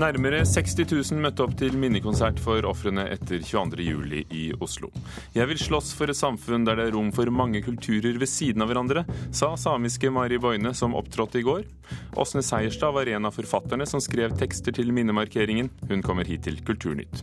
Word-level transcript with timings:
Nærmere 0.00 0.46
60 0.48 0.78
000 0.88 1.20
møtte 1.20 1.42
opp 1.44 1.52
til 1.60 1.74
minnekonsert 1.76 2.38
for 2.40 2.64
ofrene 2.64 3.02
etter 3.12 3.42
22.07. 3.44 4.14
i 4.32 4.46
Oslo. 4.64 4.88
Jeg 5.34 5.44
vil 5.50 5.60
slåss 5.60 5.90
for 5.98 6.08
et 6.08 6.16
samfunn 6.16 6.64
der 6.64 6.78
det 6.78 6.86
er 6.88 6.94
rom 6.94 7.10
for 7.12 7.28
mange 7.28 7.60
kulturer 7.66 8.16
ved 8.16 8.30
siden 8.30 8.64
av 8.64 8.70
hverandre, 8.70 9.04
sa 9.36 9.50
samiske 9.60 10.08
Mari 10.14 10.38
Boine, 10.40 10.72
som 10.78 10.96
opptrådte 10.96 11.42
i 11.42 11.44
går. 11.44 11.68
Åsne 12.16 12.40
Seierstad 12.46 12.96
var 12.96 13.12
en 13.12 13.28
av 13.28 13.36
forfatterne 13.36 13.84
som 13.84 14.00
skrev 14.00 14.32
tekster 14.40 14.72
til 14.78 14.88
minnemarkeringen. 14.96 15.68
Hun 15.90 16.04
kommer 16.06 16.24
hit 16.24 16.46
til 16.48 16.62
Kulturnytt. 16.64 17.20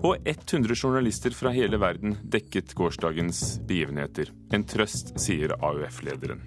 Og 0.00 0.16
100 0.24 0.72
journalister 0.72 1.36
fra 1.36 1.52
hele 1.52 1.82
verden 1.82 2.16
dekket 2.24 2.72
gårsdagens 2.78 3.58
begivenheter. 3.68 4.32
En 4.56 4.64
trøst, 4.64 5.18
sier 5.20 5.52
AUF-lederen. 5.60 6.40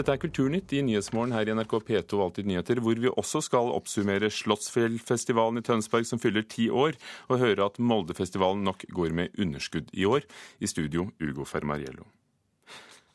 Dette 0.00 0.14
er 0.16 0.20
Kulturnytt 0.22 0.70
i 0.72 0.78
Nyhetsmorgen 0.80 1.34
her 1.36 1.44
i 1.50 1.52
NRK 1.52 1.74
P2 1.84 2.16
og 2.16 2.22
Alltid 2.24 2.46
nyheter, 2.48 2.78
hvor 2.80 2.96
vi 2.96 3.10
også 3.20 3.42
skal 3.44 3.68
oppsummere 3.74 4.30
Slottsfjellfestivalen 4.32 5.60
i 5.60 5.64
Tønsberg 5.66 6.08
som 6.08 6.22
fyller 6.22 6.46
ti 6.48 6.70
år, 6.72 6.96
og 7.28 7.42
høre 7.42 7.66
at 7.66 7.76
Moldefestivalen 7.76 8.64
nok 8.64 8.86
går 8.96 9.12
med 9.18 9.36
underskudd 9.36 9.92
i 9.92 10.08
år. 10.08 10.24
I 10.56 10.72
studio 10.72 11.10
Ugo 11.20 11.44
Fermariello. 11.44 12.08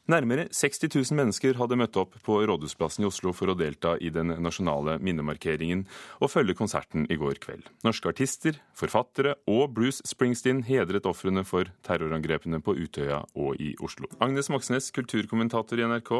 Nærmere 0.05 0.43
60 0.53 0.85
000 0.93 1.17
mennesker 1.17 1.57
hadde 1.57 1.77
møtt 1.81 1.95
opp 1.97 2.11
på 2.21 2.35
Rådhusplassen 2.45 3.01
i 3.01 3.07
Oslo 3.07 3.31
for 3.33 3.49
å 3.49 3.55
delta 3.57 3.95
i 3.97 4.11
den 4.13 4.35
nasjonale 4.37 4.99
minnemarkeringen 5.01 5.81
og 6.19 6.29
følge 6.29 6.53
konserten 6.59 7.07
i 7.09 7.17
går 7.17 7.39
kveld. 7.41 7.71
Norske 7.81 8.11
artister, 8.13 8.59
forfattere 8.77 9.33
og 9.49 9.73
Bruce 9.73 10.05
Springsteen 10.05 10.61
hedret 10.67 11.09
ofrene 11.09 11.41
for 11.41 11.73
terrorangrepene 11.87 12.61
på 12.61 12.77
Utøya 12.77 13.23
og 13.33 13.57
i 13.57 13.71
Oslo. 13.81 14.11
Agnes 14.21 14.51
Moxnes, 14.53 14.91
kulturkommentator 14.93 15.81
i 15.81 15.89
NRK. 15.89 16.13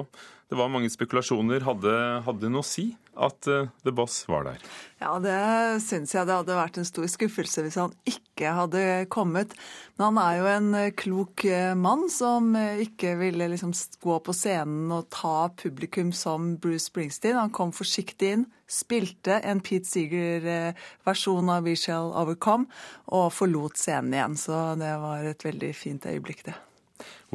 Det 0.46 0.58
var 0.60 0.70
mange 0.70 0.92
spekulasjoner. 0.94 1.64
Hadde, 1.66 1.92
hadde 2.22 2.50
noe 2.54 2.62
å 2.62 2.68
si 2.68 2.92
at 3.18 3.48
uh, 3.50 3.72
The 3.82 3.94
Boss 3.96 4.20
var 4.30 4.44
der? 4.46 4.66
Ja, 5.02 5.16
det 5.24 5.38
syns 5.82 6.14
jeg 6.14 6.28
det 6.28 6.36
hadde 6.36 6.58
vært 6.58 6.78
en 6.78 6.86
stor 6.86 7.08
skuffelse 7.10 7.64
hvis 7.66 7.78
han 7.82 7.96
ikke 8.06 8.52
hadde 8.54 8.84
kommet. 9.10 9.56
Men 9.96 10.12
han 10.12 10.20
er 10.22 10.36
jo 10.38 10.50
en 10.52 10.68
eh, 10.78 10.92
klok 10.98 11.46
eh, 11.48 11.72
mann 11.80 12.06
som 12.12 12.52
ikke 12.54 13.16
ville 13.18 13.48
liksom 13.54 13.72
gå 14.04 14.20
på 14.22 14.36
scenen 14.36 14.92
og 14.94 15.08
ta 15.16 15.48
publikum 15.58 16.12
som 16.14 16.54
Bruce 16.62 16.92
Springsteen. 16.92 17.40
Han 17.40 17.54
kom 17.56 17.74
forsiktig 17.76 18.34
inn, 18.36 18.46
spilte 18.70 19.40
en 19.42 19.64
Pete 19.66 19.90
Seeger-versjon 19.90 21.56
av 21.56 21.66
We 21.66 21.78
Shall 21.80 22.14
Overcome 22.14 22.70
og 23.16 23.32
forlot 23.34 23.82
scenen 23.82 24.14
igjen. 24.14 24.40
Så 24.46 24.62
det 24.82 24.94
var 25.02 25.26
et 25.26 25.48
veldig 25.48 25.74
fint 25.80 26.12
øyeblikk, 26.12 26.46
det. 26.52 26.60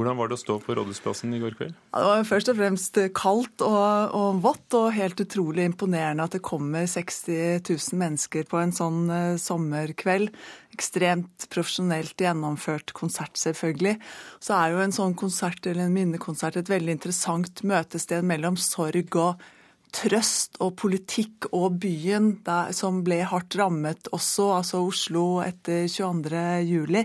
Hvordan 0.01 0.17
var 0.17 0.31
det 0.31 0.39
å 0.39 0.41
stå 0.41 0.55
på 0.65 0.73
Rådhusplassen 0.79 1.35
i 1.37 1.39
går 1.43 1.59
kveld? 1.59 1.75
Det 1.93 2.05
var 2.09 2.23
først 2.25 2.49
og 2.49 2.57
fremst 2.57 2.99
kaldt 3.13 3.61
og, 3.67 4.15
og, 4.17 4.39
vått, 4.41 4.77
og 4.79 4.95
helt 4.97 5.21
utrolig 5.21 5.67
imponerende 5.69 6.25
at 6.25 6.39
det 6.39 6.41
kommer 6.47 6.87
60 6.89 7.61
000 7.69 7.99
mennesker 8.01 8.49
på 8.49 8.63
en 8.63 8.73
sånn 8.73 9.03
uh, 9.13 9.37
sommerkveld. 9.37 10.33
Ekstremt 10.73 11.45
profesjonelt 11.53 12.17
gjennomført 12.17 12.95
konsert, 12.97 13.37
selvfølgelig. 13.37 13.99
Så 14.41 14.57
er 14.57 14.73
jo 14.73 14.81
en 14.87 14.97
sånn 14.97 15.19
konsert 15.21 15.69
eller 15.69 15.91
en 15.91 15.99
minnekonsert 15.99 16.57
et 16.57 16.73
veldig 16.73 16.97
interessant 16.97 17.61
møtested 17.61 18.25
mellom 18.25 18.57
sorg 18.57 19.21
og 19.21 19.45
trøst 19.93 20.57
og 20.65 20.79
politikk 20.81 21.51
og 21.53 21.77
byen 21.83 22.39
der, 22.47 22.73
som 22.73 23.05
ble 23.05 23.21
hardt 23.29 23.61
rammet 23.61 24.09
også, 24.17 24.49
altså 24.63 24.81
Oslo 24.89 25.29
etter 25.45 25.91
22. 25.93 26.45
juli. 26.73 27.05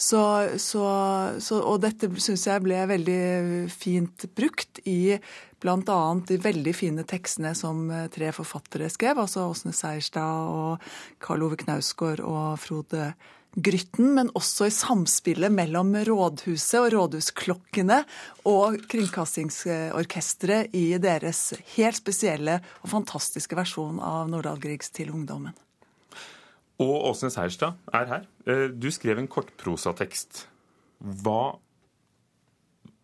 Så, 0.00 0.20
så, 0.56 0.82
så, 1.44 1.58
og 1.60 1.82
dette 1.84 2.08
syns 2.24 2.46
jeg 2.48 2.64
ble 2.64 2.78
veldig 2.88 3.20
fint 3.68 4.24
brukt 4.32 4.80
i 4.88 5.18
bl.a. 5.60 5.98
de 6.24 6.38
veldig 6.40 6.72
fine 6.72 7.04
tekstene 7.04 7.52
som 7.58 7.82
eh, 7.92 8.06
tre 8.12 8.30
forfattere 8.32 8.88
skrev, 8.88 9.20
altså 9.20 9.44
Åsne 9.50 9.74
Seierstad 9.76 10.48
og 10.48 10.88
Karl 11.20 11.44
Ove 11.44 11.60
Knausgård 11.60 12.24
og 12.24 12.56
Frode 12.62 13.10
Grytten, 13.60 14.14
men 14.16 14.32
også 14.38 14.70
i 14.70 14.72
samspillet 14.72 15.52
mellom 15.52 15.92
rådhuset 16.06 16.78
og 16.80 16.92
rådhusklokkene 16.94 18.04
og 18.48 18.80
Kringkastingsorkesteret 18.88 20.72
i 20.80 20.94
deres 21.02 21.50
helt 21.74 22.00
spesielle 22.00 22.60
og 22.80 22.92
fantastiske 22.94 23.58
versjon 23.58 24.00
av 24.00 24.30
Nordahl 24.32 24.62
Griegs 24.62 24.94
Til 24.94 25.12
ungdommen. 25.12 25.52
Og 26.80 27.10
Åsnes 27.10 27.36
Heierstad 27.36 27.76
er 27.92 28.06
her. 28.08 28.28
Eh, 28.48 28.68
du 28.72 28.88
skrev 28.92 29.20
en 29.20 29.28
kortprosatekst. 29.28 30.46
Hva, 31.00 31.56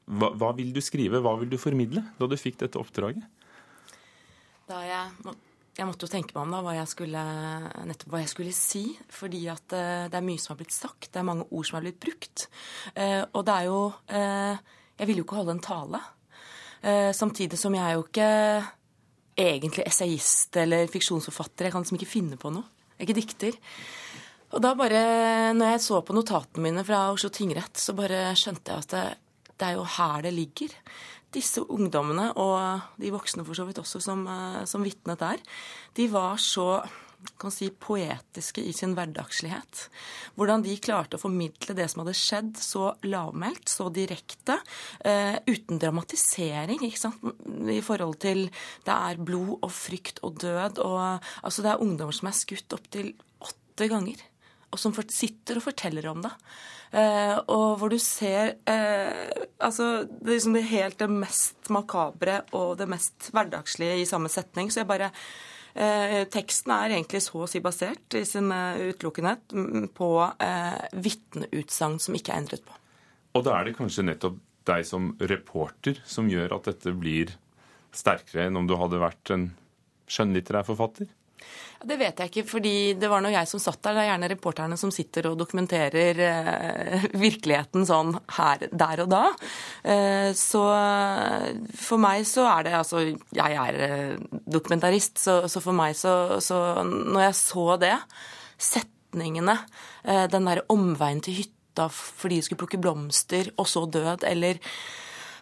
hva, 0.07 0.31
hva 0.37 0.53
vil 0.57 0.73
du 0.73 0.81
skrive, 0.85 1.21
hva 1.25 1.35
vil 1.41 1.51
du 1.53 1.59
formidle, 1.61 2.05
da 2.17 2.29
du 2.29 2.37
fikk 2.41 2.63
dette 2.65 2.81
oppdraget? 2.81 3.25
Da 4.67 4.81
jeg, 4.83 5.35
jeg 5.77 5.89
måtte 5.89 6.09
jo 6.09 6.13
tenke 6.13 6.35
meg 6.35 6.47
om 6.47 6.55
da, 6.57 6.63
hva 6.65 6.75
jeg 6.79 6.91
skulle, 6.91 7.25
nettopp 7.89 8.15
hva 8.15 8.23
jeg 8.23 8.33
skulle 8.33 8.55
si. 8.57 8.85
Fordi 9.13 9.45
at 9.53 9.77
uh, 9.77 10.07
det 10.11 10.19
er 10.19 10.27
mye 10.27 10.41
som 10.41 10.55
har 10.55 10.61
blitt 10.63 10.75
sagt, 10.75 11.11
det 11.13 11.21
er 11.21 11.29
mange 11.29 11.47
ord 11.51 11.69
som 11.69 11.79
har 11.79 11.87
blitt 11.87 12.01
brukt. 12.03 12.49
Uh, 12.97 13.23
og 13.29 13.45
det 13.47 13.59
er 13.61 13.69
jo 13.69 13.81
Jeg 14.97 15.07
ville 15.11 15.21
jo 15.21 15.27
ikke 15.27 15.37
holde 15.37 15.53
en 15.53 15.61
tale. 15.61 16.01
samtidig 17.13 17.59
som 17.59 17.75
jeg 17.75 17.85
er 17.85 17.95
jo 17.99 18.05
ikke 18.07 18.29
egentlig 19.37 19.85
essayist 19.87 20.57
eller 20.57 20.89
fiksjonsforfatter. 20.89 21.67
Jeg 21.67 21.73
kan 21.73 21.83
liksom 21.85 21.99
ikke 22.01 22.09
finne 22.09 22.39
på 22.41 22.51
noe. 22.55 22.65
Ikke 23.03 23.17
dikter. 23.17 23.57
Og 24.55 24.63
da 24.63 24.73
bare, 24.79 25.03
når 25.57 25.75
jeg 25.75 25.85
så 25.85 26.01
på 26.07 26.15
notatene 26.17 26.65
mine 26.69 26.85
fra 26.87 27.09
Oslo 27.13 27.31
tingrett, 27.35 27.77
så 27.81 27.97
bare 27.99 28.31
skjønte 28.39 28.73
jeg 28.73 28.85
at 28.85 28.95
det, 28.95 29.05
det 29.57 29.69
er 29.69 29.79
jo 29.79 29.87
her 29.97 30.23
det 30.25 30.33
ligger. 30.37 30.77
Disse 31.35 31.65
ungdommene, 31.65 32.31
og 32.39 33.01
de 33.03 33.13
voksne 33.13 33.45
for 33.45 33.59
så 33.59 33.67
vidt 33.69 33.83
også 33.83 34.01
som, 34.01 34.23
eh, 34.31 34.63
som 34.71 34.85
vitnet 34.87 35.21
der, 35.21 35.43
de 35.99 36.07
var 36.13 36.39
så 36.41 36.85
kan 37.41 37.53
si, 37.53 37.69
poetiske 37.71 38.63
i 38.65 38.73
sin 38.77 38.95
hverdagslighet. 38.97 39.87
Hvordan 40.39 40.65
de 40.65 40.77
klarte 40.83 41.19
å 41.19 41.23
formidle 41.23 41.77
det 41.77 41.89
som 41.93 42.03
hadde 42.03 42.17
skjedd, 42.17 42.53
så 42.61 42.93
lavmælt, 43.07 43.69
så 43.71 43.89
direkte, 43.93 44.59
uh, 45.07 45.37
uten 45.49 45.81
dramatisering. 45.83 46.85
ikke 46.87 47.03
sant? 47.03 47.27
I 47.73 47.83
forhold 47.85 48.21
til 48.25 48.47
det 48.87 48.95
er 48.95 49.21
blod 49.21 49.59
og 49.59 49.73
frykt 49.75 50.23
og 50.27 50.41
død. 50.45 50.81
og 50.85 51.21
altså 51.43 51.63
Det 51.63 51.73
er 51.73 51.85
ungdommer 51.85 52.17
som 52.17 52.31
er 52.31 52.39
skutt 52.39 52.77
opptil 52.77 53.13
åtte 53.43 53.91
ganger, 53.91 54.23
og 54.73 54.81
som 54.81 54.95
sitter 54.95 55.61
og 55.61 55.67
forteller 55.69 56.09
om 56.11 56.25
det. 56.25 56.33
Eh, 56.97 57.35
og 57.51 57.81
hvor 57.81 57.91
du 57.91 57.99
ser 57.99 58.55
eh, 58.71 59.27
altså 59.59 60.07
det, 60.07 60.37
liksom 60.37 60.55
det 60.55 60.69
helt 60.71 61.01
det 61.03 61.09
mest 61.11 61.71
makabre 61.75 62.41
og 62.57 62.77
det 62.79 62.87
mest 62.89 63.31
hverdagslige 63.35 63.99
i 64.01 64.09
samme 64.09 64.31
setning. 64.33 64.71
Så 64.71 64.83
jeg 64.83 64.91
bare 64.91 65.11
teksten 66.33 66.73
er 66.73 66.95
egentlig 66.95 67.21
så 67.25 67.43
å 67.45 67.49
si 67.51 67.61
basert 67.65 68.17
i 68.17 68.25
sin 68.29 68.49
eh, 68.55 68.89
utelukkenhet 68.93 69.53
på 69.97 70.11
eh, 70.25 70.87
vitneutsagn 71.05 71.99
som 72.03 72.17
ikke 72.17 72.33
er 72.33 72.43
endret 72.43 72.65
på. 72.65 72.77
Og 73.37 73.45
da 73.45 73.59
er 73.59 73.69
det 73.69 73.77
kanskje 73.77 74.07
nettopp 74.07 74.39
deg 74.67 74.87
som 74.89 75.13
reporter 75.21 76.01
som 76.09 76.31
gjør 76.31 76.57
at 76.57 76.71
dette 76.71 76.95
blir 76.97 77.35
sterkere 77.95 78.49
enn 78.49 78.59
om 78.59 78.67
du 78.69 78.75
hadde 78.81 79.03
vært 79.03 79.33
en 79.35 79.51
skjønnlitterær 80.11 80.67
forfatter? 80.67 81.11
Det 81.87 81.97
vet 82.01 82.19
jeg 82.19 82.31
ikke, 82.31 82.45
fordi 82.49 82.75
det 82.99 83.09
var 83.11 83.21
nå 83.23 83.31
jeg 83.31 83.49
som 83.51 83.61
satt 83.61 83.79
der. 83.85 83.95
Det 83.97 84.03
er 84.03 84.09
gjerne 84.11 84.31
reporterne 84.33 84.79
som 84.81 84.93
sitter 84.95 85.29
og 85.31 85.37
dokumenterer 85.39 86.21
eh, 86.25 87.07
virkeligheten 87.27 87.85
sånn 87.89 88.15
her, 88.39 88.65
der 88.73 89.03
og 89.05 89.11
da. 89.13 89.23
Eh, 89.85 90.31
så 90.37 90.65
for 91.77 92.03
meg 92.03 92.25
så 92.29 92.47
er 92.51 92.67
det 92.67 92.75
Altså, 92.77 93.05
jeg 93.37 93.61
er 93.61 93.81
eh, 93.87 94.41
dokumentarist, 94.57 95.21
så, 95.23 95.39
for 95.61 95.77
meg 95.77 95.97
så, 95.97 96.39
så, 96.45 96.59
Når 96.85 97.23
jeg 97.29 97.39
så 97.39 97.67
det, 97.81 97.95
setningene, 98.57 99.59
eh, 100.05 100.27
den 100.33 100.49
derre 100.49 100.67
omveien 100.73 101.23
til 101.25 101.43
hytta 101.43 101.91
fordi 101.93 102.41
de 102.41 102.47
skulle 102.47 102.65
plukke 102.65 102.81
blomster, 102.81 103.53
og 103.61 103.69
så 103.69 103.85
død, 103.85 104.25
eller 104.25 104.57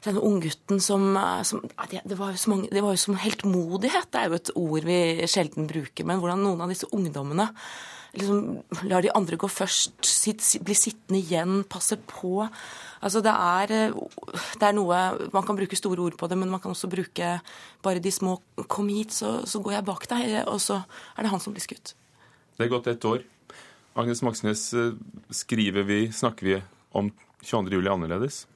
denne 0.04 0.20
unggutten 0.20 0.80
som, 0.84 1.16
eh, 1.16 1.42
som 1.42 1.62
det, 1.90 2.18
var 2.18 2.34
jo 2.34 2.40
så 2.40 2.52
mange, 2.52 2.70
det 2.72 2.82
var 2.84 2.94
jo 2.94 3.02
som 3.04 3.18
heltmodighet. 3.18 4.10
Det 4.12 4.20
er 4.20 4.30
jo 4.30 4.38
et 4.38 4.54
ord 4.60 4.86
vi 4.88 5.00
sjelden 5.30 5.68
bruker. 5.70 6.06
Men 6.08 6.22
hvordan 6.22 6.44
noen 6.44 6.64
av 6.64 6.72
disse 6.72 6.88
ungdommene 6.92 7.48
liksom 8.14 8.86
lar 8.86 9.02
de 9.02 9.10
andre 9.14 9.38
gå 9.40 9.48
først, 9.50 9.96
sitt, 10.06 10.42
bli 10.62 10.76
sittende 10.78 11.18
igjen, 11.18 11.64
passe 11.66 11.98
på. 11.98 12.44
Altså 13.04 13.22
det 13.24 13.32
er, 13.34 13.74
eh, 13.74 13.96
det 14.60 14.68
er, 14.68 14.76
noe 14.76 15.00
Man 15.32 15.44
kan 15.46 15.56
bruke 15.56 15.76
store 15.76 16.00
ord 16.00 16.16
på 16.20 16.28
det, 16.30 16.38
men 16.38 16.50
man 16.50 16.60
kan 16.60 16.72
også 16.72 16.90
bruke 16.90 17.40
bare 17.82 17.98
de 18.00 18.10
små 18.10 18.40
'Kom 18.68 18.88
hit, 18.88 19.12
så, 19.12 19.46
så 19.46 19.60
går 19.60 19.72
jeg 19.72 19.84
bak 19.84 20.08
deg', 20.08 20.46
og 20.46 20.60
så 20.60 20.84
er 21.16 21.22
det 21.22 21.30
han 21.30 21.40
som 21.40 21.52
blir 21.52 21.62
skutt. 21.62 21.94
Det 22.56 22.66
er 22.66 22.70
gått 22.70 22.86
ett 22.86 23.04
år. 23.04 23.24
Agnes 23.96 24.22
Moxnes, 24.22 24.74
eh, 24.74 24.92
skriver 25.30 25.82
vi, 25.82 26.08
snakker 26.12 26.42
vi 26.46 26.62
om 26.92 27.12
22. 27.42 27.70
juli 27.70 27.88
annerledes? 27.88 28.46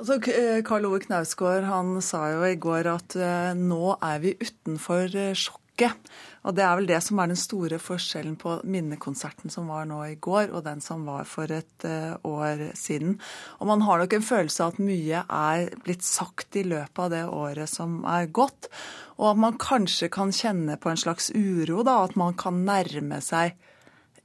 Altså, 0.00 0.16
Karl 0.64 0.86
Ove 0.88 1.02
Knausgård 1.04 1.66
han 1.68 1.98
sa 2.00 2.22
jo 2.32 2.44
i 2.48 2.56
går 2.56 2.86
at 2.88 3.16
uh, 3.20 3.50
nå 3.52 3.98
er 4.00 4.22
vi 4.22 4.30
utenfor 4.40 5.12
uh, 5.12 5.34
sjokket. 5.36 6.08
Og 6.48 6.56
det 6.56 6.64
er 6.64 6.78
vel 6.78 6.88
det 6.88 7.02
som 7.04 7.20
er 7.20 7.28
den 7.28 7.36
store 7.36 7.76
forskjellen 7.76 8.38
på 8.40 8.54
minnekonserten 8.64 9.52
som 9.52 9.68
var 9.68 9.84
nå 9.90 9.98
i 10.08 10.16
går, 10.16 10.54
og 10.56 10.64
den 10.64 10.80
som 10.80 11.04
var 11.04 11.28
for 11.28 11.52
et 11.52 11.84
år 12.24 12.62
siden. 12.76 13.18
Og 13.60 13.68
man 13.68 13.84
har 13.84 14.00
nok 14.00 14.16
en 14.16 14.24
følelse 14.24 14.64
av 14.64 14.72
at 14.72 14.80
mye 14.80 15.20
er 15.24 15.68
blitt 15.84 16.04
sagt 16.04 16.56
i 16.56 16.64
løpet 16.64 17.02
av 17.04 17.12
det 17.12 17.22
året 17.28 17.68
som 17.68 18.00
er 18.08 18.32
gått. 18.32 18.70
Og 19.20 19.34
at 19.34 19.42
man 19.44 19.60
kanskje 19.60 20.08
kan 20.12 20.32
kjenne 20.32 20.80
på 20.80 20.88
en 20.88 21.00
slags 21.00 21.28
uro, 21.36 21.82
da, 21.84 21.98
at 22.06 22.16
man 22.16 22.36
kan 22.40 22.64
nærme 22.64 23.20
seg 23.24 23.52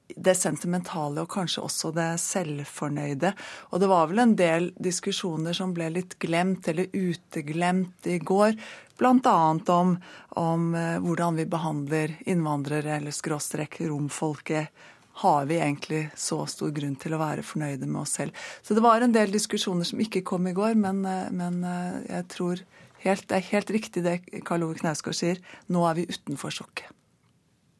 det 0.07 0.35
sentimentale 0.37 1.23
og 1.23 1.31
kanskje 1.33 1.63
også 1.65 1.91
det 1.95 2.07
selvfornøyde. 2.21 3.31
Og 3.73 3.81
det 3.81 3.89
var 3.89 4.09
vel 4.11 4.21
en 4.21 4.35
del 4.37 4.69
diskusjoner 4.77 5.55
som 5.57 5.73
ble 5.75 5.89
litt 5.93 6.17
glemt 6.21 6.67
eller 6.71 6.91
uteglemt 6.93 8.09
i 8.09 8.19
går. 8.19 8.57
Bl.a. 8.99 9.37
om, 9.75 9.95
om 10.39 10.67
eh, 10.75 10.97
hvordan 11.03 11.39
vi 11.41 11.47
behandler 11.51 12.15
innvandrere 12.29 12.99
eller 12.99 13.15
skråstrek 13.15 13.81
romfolket. 13.81 14.85
Har 15.23 15.45
vi 15.47 15.57
egentlig 15.59 16.09
så 16.19 16.41
stor 16.51 16.73
grunn 16.75 16.97
til 16.99 17.15
å 17.15 17.19
være 17.21 17.43
fornøyde 17.43 17.87
med 17.87 18.01
oss 18.01 18.17
selv? 18.19 18.47
Så 18.61 18.75
det 18.75 18.83
var 18.83 19.03
en 19.03 19.15
del 19.15 19.31
diskusjoner 19.31 19.87
som 19.87 20.01
ikke 20.03 20.25
kom 20.27 20.47
i 20.47 20.55
går, 20.55 20.75
men, 20.79 21.05
eh, 21.07 21.31
men 21.31 21.61
eh, 21.63 22.01
jeg 22.11 22.27
tror 22.35 22.63
helt, 23.05 23.27
det 23.29 23.39
er 23.39 23.49
helt 23.51 23.71
riktig 23.71 24.03
det 24.05 24.19
Karl 24.47 24.67
Ove 24.67 24.79
Knausgård 24.79 25.17
sier. 25.17 25.41
Nå 25.71 25.83
er 25.89 25.99
vi 25.99 26.09
utenfor 26.11 26.53
sjokket. 26.55 26.91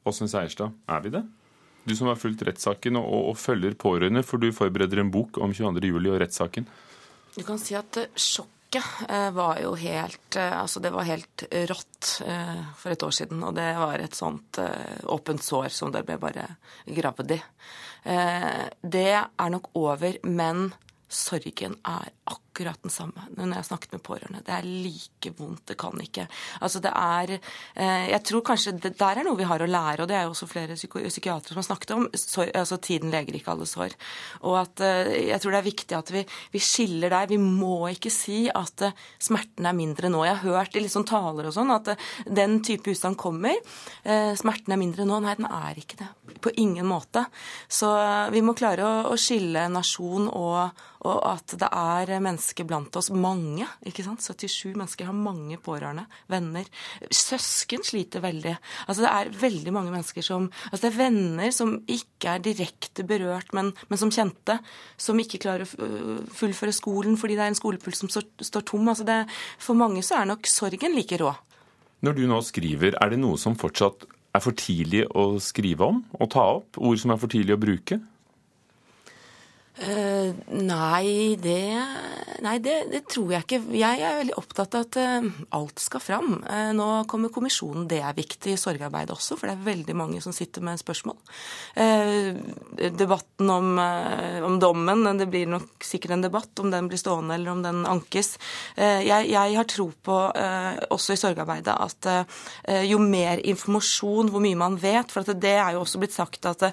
Åsne 0.05 0.29
Seierstad, 0.29 0.75
er 0.85 1.01
vi 1.01 1.11
det? 1.15 1.23
Du 1.85 1.93
som 1.95 2.09
har 2.09 2.17
fulgt 2.17 2.43
rettssaken 2.47 2.97
og, 2.97 3.13
og, 3.31 3.37
følger 3.37 3.77
pårørende, 3.77 4.23
for 4.25 4.41
du 4.41 4.49
forbereder 4.55 5.03
en 5.03 5.13
bok 5.13 5.37
om 5.37 5.53
22.07. 5.53 5.87
og 6.01 6.19
rettssaken. 6.23 6.67
Du 7.35 7.41
kan 7.45 7.59
si 7.61 7.75
at 7.77 7.99
sjokket 8.15 9.05
eh, 9.09 9.29
var 9.35 9.59
jo 9.61 9.73
helt 9.77 10.37
eh, 10.39 10.55
Altså, 10.55 10.81
det 10.81 10.91
var 10.95 11.07
helt 11.07 11.45
rått 11.69 12.11
eh, 12.25 12.63
for 12.79 12.95
et 12.95 13.05
år 13.05 13.15
siden. 13.19 13.43
Og 13.45 13.53
det 13.57 13.67
var 13.77 14.01
et 14.01 14.17
sånt 14.17 14.61
åpent 15.03 15.43
sår 15.43 15.69
som 15.73 15.93
det 15.93 16.05
ble 16.07 16.17
bare 16.21 16.47
gravd 16.85 17.37
i. 17.37 17.41
Det 18.05 19.11
er 19.17 19.49
nok 19.49 19.71
over, 19.81 20.19
men 20.29 20.67
sorgen 21.09 21.79
er 21.81 22.11
akkurat 22.25 22.44
den 22.63 22.93
samme 22.93 23.25
når 23.35 23.57
jeg 23.59 23.67
snakket 23.69 23.95
med 23.95 24.03
pårørende. 24.05 24.41
Det 24.45 24.53
er 24.55 24.65
like 24.65 25.31
vondt. 25.37 25.65
Det 25.65 25.77
kan 25.79 25.99
ikke 26.01 26.27
Altså, 26.61 26.79
det 26.79 26.91
er 26.91 27.33
eh, 27.35 28.07
Jeg 28.11 28.21
tror 28.23 28.43
kanskje 28.45 28.75
det 28.79 28.93
der 28.99 29.19
er 29.19 29.25
noe 29.27 29.37
vi 29.37 29.47
har 29.47 29.61
å 29.61 29.67
lære, 29.67 30.03
og 30.03 30.07
det 30.09 30.15
er 30.15 30.23
jo 30.23 30.33
også 30.33 30.47
flere 30.47 30.77
psykiatere 30.77 31.53
som 31.53 31.61
har 31.61 31.67
snakket 31.67 31.91
om. 31.95 32.07
Så, 32.13 32.45
altså, 32.53 32.77
tiden 32.77 33.11
leger 33.11 33.35
ikke 33.35 33.51
alle 33.51 33.67
sår. 33.67 33.95
Og 34.43 34.57
at 34.59 34.83
eh, 34.85 35.29
jeg 35.31 35.41
tror 35.41 35.55
det 35.55 35.59
er 35.59 35.69
viktig 35.69 35.97
at 35.97 36.11
vi, 36.13 36.23
vi 36.53 36.63
skiller 36.63 37.13
der. 37.13 37.29
Vi 37.31 37.39
må 37.41 37.89
ikke 37.91 38.13
si 38.13 38.45
at 38.49 38.85
uh, 38.85 38.95
smerten 39.19 39.65
er 39.65 39.77
mindre 39.77 40.09
nå. 40.11 40.23
Jeg 40.25 40.39
har 40.39 40.59
hørt 40.59 40.75
i 40.75 40.83
liksom 40.83 41.05
taler 41.07 41.49
og 41.49 41.55
sånn 41.55 41.73
at 41.73 41.93
den 42.25 42.59
type 42.65 42.91
ustand 42.91 43.17
kommer. 43.19 43.55
Smerten 44.37 44.73
er 44.73 44.79
mindre 44.79 45.05
nå. 45.07 45.19
Nei, 45.23 45.35
den 45.37 45.47
er 45.49 45.79
ikke 45.79 45.99
det. 45.99 46.09
På 46.43 46.51
ingen 46.61 46.87
måte. 46.87 47.25
Så 47.67 47.89
vi 48.33 48.43
må 48.45 48.55
klare 48.57 48.85
å, 48.85 48.93
å 49.13 49.19
skille 49.19 49.67
nasjon 49.71 50.29
og 50.29 50.85
og 51.05 51.21
at 51.27 51.55
det 51.59 51.67
er 51.69 52.13
mennesker 52.23 52.44
blant 52.67 52.95
oss, 52.99 53.09
mange, 53.09 53.65
ikke 53.87 54.03
sant? 54.05 54.21
77 54.23 54.75
mennesker 54.75 55.09
har 55.09 55.15
mange 55.17 55.57
pårørende, 55.63 56.05
venner. 56.31 56.67
Søsken 57.09 57.83
sliter 57.85 58.23
veldig. 58.23 58.55
Altså 58.85 59.05
det 59.05 59.11
er 59.11 59.31
veldig 59.41 59.73
mange 59.75 59.93
mennesker 59.93 60.25
som 60.25 60.49
Altså 60.69 60.85
det 60.85 60.91
er 60.91 60.99
venner 60.99 61.51
som 61.55 61.73
ikke 61.89 62.35
er 62.35 62.43
direkte 62.43 63.05
berørt, 63.07 63.51
men, 63.55 63.71
men 63.89 63.99
som 63.99 64.11
kjente, 64.13 64.59
som 64.97 65.19
ikke 65.19 65.41
klarer 65.41 65.65
å 65.65 65.89
fullføre 66.35 66.73
skolen 66.75 67.17
fordi 67.19 67.37
det 67.37 67.45
er 67.45 67.53
en 67.53 67.57
skolepuls 67.57 68.03
som 68.03 68.11
står 68.11 68.65
tom. 68.67 68.87
Altså 68.91 69.07
det, 69.07 69.23
for 69.61 69.77
mange 69.79 70.03
så 70.05 70.19
er 70.19 70.29
nok 70.29 70.47
sorgen 70.49 70.95
like 70.95 71.19
rå. 71.21 71.33
Når 72.05 72.17
du 72.17 72.25
nå 72.29 72.41
skriver, 72.45 72.97
er 73.01 73.13
det 73.13 73.21
noe 73.21 73.39
som 73.41 73.55
fortsatt 73.57 74.05
er 74.35 74.43
for 74.43 74.57
tidlig 74.57 75.05
å 75.15 75.35
skrive 75.43 75.87
om 75.87 76.03
og 76.19 76.29
ta 76.33 76.43
opp? 76.59 76.77
Ord 76.77 76.99
som 77.01 77.13
er 77.15 77.21
for 77.21 77.31
tidlig 77.31 77.55
å 77.55 77.61
bruke? 77.61 78.01
Uh, 79.75 80.31
nei, 80.55 81.35
det, 81.35 81.59
nei 82.45 82.53
det, 82.63 82.75
det, 82.93 83.01
tror 83.11 83.33
jeg 83.33 83.43
ikke. 83.43 83.59
Jeg 83.75 83.99
er 83.99 84.21
veldig 84.21 84.37
opptatt 84.39 84.77
av 84.77 84.85
at 84.85 84.97
uh, 85.01 85.27
alt 85.57 85.81
skal 85.83 85.99
fram. 85.99 86.37
Uh, 86.47 86.71
nå 86.77 86.87
kommer 87.11 87.33
kommisjonen. 87.33 87.83
Det 87.91 87.99
er 87.99 88.15
viktig 88.15 88.53
i 88.53 88.59
sorgarbeidet 88.59 89.11
også, 89.11 89.35
for 89.35 89.51
det 89.51 89.57
er 89.57 89.65
veldig 89.67 89.97
mange 89.99 90.21
som 90.23 90.35
sitter 90.35 90.63
med 90.63 90.79
spørsmål. 90.79 91.17
debatten 92.95 93.49
om, 93.51 93.67
om, 94.45 94.55
dommen, 94.59 95.17
det 95.19 95.27
blir 95.31 95.47
nok 95.49 95.83
sikkert 95.83 96.15
en 96.15 96.23
debatt 96.23 96.59
om 96.63 96.71
den 96.71 96.87
blir 96.89 96.99
stående 96.99 97.35
eller 97.35 97.51
om 97.51 97.63
den 97.63 97.83
ankes. 97.89 98.35
Jeg, 98.77 99.27
jeg, 99.31 99.55
har 99.57 99.67
tro 99.69 99.89
på, 99.91 100.17
også 100.93 101.15
i 101.15 101.19
sorgarbeidet, 101.19 101.75
at 101.75 102.85
jo 102.87 102.99
mer 103.01 103.41
informasjon, 103.43 104.31
hvor 104.31 104.43
mye 104.43 104.59
man 104.59 104.77
vet 104.81 105.11
For 105.13 105.27
det 105.27 105.55
er 105.55 105.75
jo 105.75 105.83
også 105.83 106.01
blitt 106.01 106.15
sagt 106.15 106.47
at 106.49 106.67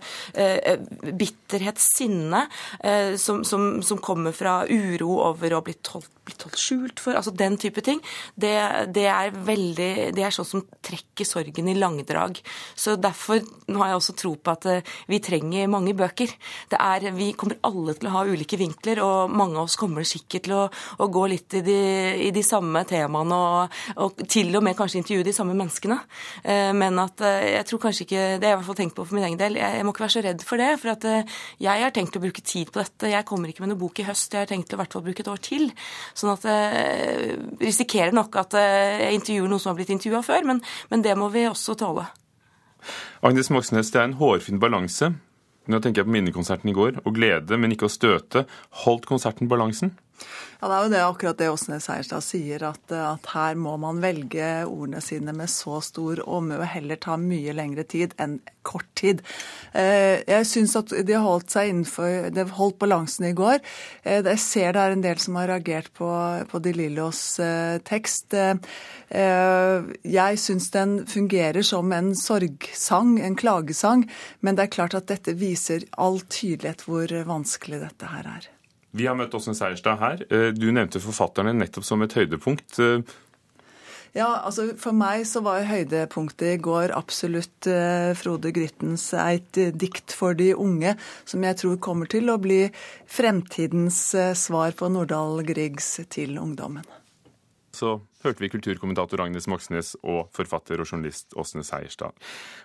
bitterhet, 1.18 1.82
sinne 1.82 2.46
Eh, 2.91 2.91
som, 3.20 3.42
som, 3.44 3.82
som, 3.82 4.00
kommer 4.02 4.34
fra 4.36 4.62
uro 4.68 5.16
over 5.22 5.54
å 5.56 5.62
bli 5.64 5.74
holdt, 5.92 6.10
holdt 6.26 6.58
skjult 6.58 7.00
for, 7.02 7.16
altså 7.18 7.32
den 7.34 7.56
type 7.60 7.82
ting, 7.84 8.00
det, 8.34 8.54
det, 8.94 9.06
er 9.10 9.32
veldig, 9.34 9.90
det 10.16 10.24
er 10.24 10.34
sånn 10.34 10.48
som 10.48 10.64
trekker 10.84 11.26
sorgen 11.26 11.70
i 11.70 11.76
langdrag. 11.78 12.40
Så 12.74 12.96
Derfor 13.02 13.40
har 13.42 13.90
jeg 13.90 13.98
også 13.98 14.14
tro 14.18 14.34
på 14.36 14.52
at 14.52 14.66
eh, 14.70 14.92
vi 15.10 15.18
trenger 15.24 15.70
mange 15.70 15.94
bøker. 15.98 16.30
Det 16.70 16.78
er, 16.78 17.08
Vi 17.16 17.32
kommer 17.38 17.58
alle 17.66 17.96
til 17.98 18.10
å 18.10 18.14
ha 18.16 18.24
ulike 18.28 18.58
vinkler, 18.60 19.02
og 19.02 19.32
mange 19.32 19.58
av 19.58 19.66
oss 19.66 19.78
kommer 19.80 20.06
sikkert 20.06 20.46
til 20.46 20.56
å, 20.56 20.62
å 21.02 21.08
gå 21.12 21.24
litt 21.32 21.58
i 21.58 21.62
de, 21.66 21.78
i 22.28 22.30
de 22.34 22.44
samme 22.46 22.84
temaene 22.88 23.38
og, 23.38 23.80
og, 23.96 24.22
til 24.30 24.52
og 24.58 24.64
med 24.66 24.76
kanskje 24.78 25.02
intervjue 25.02 25.26
de 25.26 25.36
samme 25.36 25.56
menneskene. 25.58 25.98
Eh, 26.44 26.70
men 26.76 27.00
at 27.02 27.22
jeg 27.22 27.66
tror 27.68 27.82
kanskje 27.82 28.06
ikke 28.06 28.22
Det 28.42 28.46
har 28.46 28.52
jeg 28.52 28.56
i 28.56 28.60
hvert 28.60 28.68
fall 28.68 28.80
tenkt 28.82 28.96
på 28.96 29.06
for 29.06 29.18
min 29.18 29.26
egen 29.26 29.40
del. 29.40 29.58
Jeg, 29.60 29.78
jeg 29.78 29.86
må 29.86 29.94
ikke 29.94 30.06
være 30.06 30.16
så 30.16 30.24
redd 30.26 30.46
for 30.46 30.62
det. 30.62 30.70
For 30.82 30.94
at 30.94 31.08
jeg 31.62 31.84
har 31.86 31.94
tenkt 31.94 32.18
å 32.18 32.22
bruke 32.22 32.44
tid 32.44 32.70
på 32.72 32.81
dette. 32.82 33.10
Jeg 33.12 33.26
kommer 33.28 33.50
ikke 33.50 33.64
med 33.64 33.72
noen 33.72 33.80
bok 33.80 34.02
i 34.02 34.06
høst. 34.06 34.34
Jeg 34.34 34.44
har 34.44 34.50
tenkt 34.50 34.74
å 34.74 34.80
hvert 34.80 34.94
fall 34.94 35.04
bruke 35.06 35.24
et 35.24 35.30
år 35.32 35.42
til. 35.42 35.68
Sånn 36.18 36.34
at 36.34 36.46
jeg 36.48 36.84
eh, 36.84 37.34
risikerer 37.62 38.14
nok 38.16 38.38
at 38.42 38.58
eh, 38.58 39.06
jeg 39.06 39.20
intervjuer 39.20 39.52
noen 39.52 39.62
som 39.62 39.72
har 39.72 39.80
blitt 39.80 39.94
intervjua 39.94 40.22
før, 40.26 40.48
men, 40.52 40.62
men, 40.92 41.04
det 41.06 41.16
må 41.18 41.30
vi 41.32 41.46
også 41.48 41.76
tåle. 41.80 42.06
Agnes 43.22 43.52
Moxnes, 43.54 43.92
det 43.94 44.00
er 44.00 44.08
en 44.10 44.18
hårfin 44.18 44.62
balanse. 44.62 45.12
Nå 45.70 45.78
tenker 45.78 46.02
jeg 46.02 46.08
på 46.08 46.16
minnekonserten 46.16 46.72
i 46.72 46.74
går. 46.74 47.02
Å 47.06 47.14
glede, 47.14 47.58
men 47.60 47.74
ikke 47.74 47.86
å 47.86 47.92
støte. 47.92 48.46
Holdt 48.82 49.06
konserten 49.10 49.50
balansen? 49.50 49.94
Ja, 50.62 50.68
Det 50.68 50.74
er 50.76 50.82
jo 50.82 50.90
det 50.92 51.02
akkurat 51.02 51.38
det 51.40 51.50
Åsne 51.50 51.80
Seierstad 51.82 52.22
sier, 52.22 52.62
at, 52.68 52.92
at, 52.94 53.24
her 53.34 53.56
må 53.58 53.74
man 53.82 53.98
velge 53.98 54.62
ordene 54.62 55.00
sine 55.02 55.34
med 55.34 55.50
så 55.50 55.80
stor 55.82 56.22
omhu 56.22 56.54
og 56.54 56.68
heller 56.70 57.00
ta 57.02 57.16
mye 57.18 57.54
lengre 57.56 57.82
tid 57.82 58.14
enn 58.22 58.36
kort 58.62 58.86
tid. 58.94 59.24
Eh, 59.74 60.22
jeg 60.28 60.46
syns 60.46 60.76
at 60.78 60.94
de 61.08 61.18
holdt 61.18 61.50
seg 61.50 61.72
innenfor 61.72 62.30
De 62.30 62.46
holdt 62.54 62.78
balansen 62.78 63.26
i 63.26 63.32
går. 63.34 63.58
Eh, 64.04 64.22
jeg 64.22 64.38
ser 64.44 64.76
det 64.76 64.84
er 64.84 64.94
en 64.94 65.04
del 65.04 65.18
som 65.24 65.40
har 65.40 65.50
reagert 65.50 65.90
på, 65.98 66.12
på 66.46 66.62
De 66.62 66.76
Lillos 66.78 67.24
eh, 67.42 67.82
tekst. 67.82 68.38
Jeg 69.12 70.38
syns 70.40 70.70
den 70.72 70.96
fungerer 71.10 71.66
som 71.66 71.90
en 71.92 72.14
sorgsang, 72.16 73.16
en 73.20 73.36
klagesang, 73.36 74.06
men 74.40 74.56
det 74.56 74.68
er 74.68 74.74
klart 74.78 74.96
at 74.96 75.10
dette 75.10 75.34
viser 75.36 75.84
all 75.98 76.22
tydelighet 76.22 76.86
hvor 76.86 77.12
vanskelig 77.28 77.82
dette 77.82 78.14
her 78.14 78.34
er. 78.38 78.52
Vi 78.92 79.08
har 79.08 79.16
møtt 79.16 79.34
Åsne 79.36 79.54
Seierstad 79.56 80.00
her. 80.02 80.24
Eh, 80.28 80.50
du 80.52 80.68
nevnte 80.72 81.00
forfatterne 81.02 81.54
nettopp 81.56 81.86
som 81.88 82.04
et 82.04 82.16
høydepunkt. 82.16 82.78
Eh, 82.82 83.00
ja, 84.12 84.28
altså 84.44 84.74
For 84.76 84.92
meg 84.92 85.24
så 85.24 85.40
var 85.40 85.64
høydepunktet 85.64 86.58
i 86.58 86.60
går 86.60 86.92
absolutt 86.92 87.68
eh, 87.72 88.12
Frode 88.18 88.52
Gryttens 88.52 89.08
eit 89.16 89.56
dikt 89.56 90.12
for 90.12 90.36
de 90.36 90.50
unge, 90.52 90.98
som 91.24 91.48
jeg 91.48 91.62
tror 91.62 91.80
kommer 91.80 92.10
til 92.12 92.28
å 92.28 92.40
bli 92.42 92.66
fremtidens 93.08 94.04
svar 94.36 94.76
på 94.76 94.92
Nordahl 94.92 95.40
Griegs 95.48 95.94
til 96.12 96.36
ungdommen. 96.42 96.84
Så 97.72 98.02
hørte 98.20 98.44
vi 98.44 98.50
kulturkommentator 98.52 99.22
Agnes 99.24 99.46
Moxnes 99.48 99.94
og 100.04 100.28
forfatter 100.36 100.82
og 100.82 100.88
journalist 100.90 101.32
Åsne 101.40 101.64
Seierstad. 101.64 102.12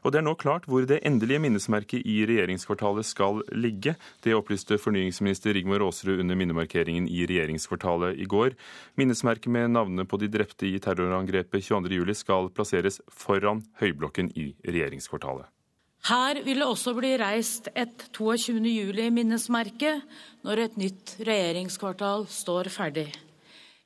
Og 0.03 0.11
Det 0.11 0.19
er 0.19 0.25
nå 0.27 0.35
klart 0.35 0.67
hvor 0.67 0.83
det 0.83 0.99
endelige 1.07 1.39
minnesmerket 1.39 2.03
i 2.03 2.19
regjeringskvartalet 2.27 3.07
skal 3.07 3.39
ligge. 3.55 3.95
Det 4.23 4.35
opplyste 4.35 4.77
fornyingsminister 4.77 5.55
Rigmor 5.55 5.85
Aasrud 5.85 6.19
under 6.19 6.35
minnemarkeringen 6.35 7.07
i 7.07 7.25
regjeringskvartalet 7.25 8.19
i 8.19 8.27
går. 8.27 8.57
Minnesmerket 8.99 9.51
med 9.51 9.71
navnene 9.71 10.05
på 10.05 10.19
de 10.19 10.27
drepte 10.27 10.67
i 10.67 10.79
terrorangrepet 10.83 11.63
22.07 11.63 12.13
skal 12.13 12.51
plasseres 12.51 12.99
foran 13.07 13.63
Høyblokken 13.79 14.33
i 14.35 14.51
regjeringskvartalet. 14.67 15.47
Her 16.07 16.39
vil 16.45 16.61
det 16.61 16.67
også 16.67 16.93
bli 16.95 17.15
reist 17.19 17.67
et 17.75 18.09
22. 18.15 18.59
juli-minnesmerke 18.63 19.97
når 20.45 20.65
et 20.67 20.77
nytt 20.79 21.15
regjeringskvartal 21.19 22.27
står 22.31 22.69
ferdig. 22.71 23.09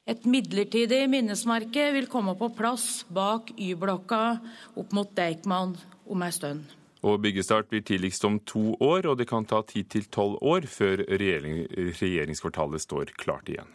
Et 0.10 0.24
midlertidig 0.26 1.04
minnesmerke 1.12 1.92
vil 1.94 2.08
komme 2.10 2.34
på 2.38 2.50
plass 2.58 3.04
bak 3.14 3.52
Y-blokka 3.54 4.40
opp 4.82 4.96
mot 4.98 5.12
Deichman 5.18 5.76
om 6.10 6.26
ei 6.26 6.32
stund. 6.34 6.74
Og 7.06 7.22
Byggestart 7.22 7.70
blir 7.70 7.86
tidligst 7.86 8.26
om 8.26 8.40
to 8.46 8.76
år, 8.82 9.08
og 9.10 9.18
det 9.18 9.30
kan 9.30 9.46
ta 9.46 9.62
ti 9.66 9.84
til 9.90 10.06
tolv 10.14 10.42
år 10.42 10.66
før 10.70 11.06
regjering, 11.10 11.64
regjeringskvartalet 12.02 12.82
står 12.82 13.14
klart 13.18 13.50
igjen. 13.50 13.70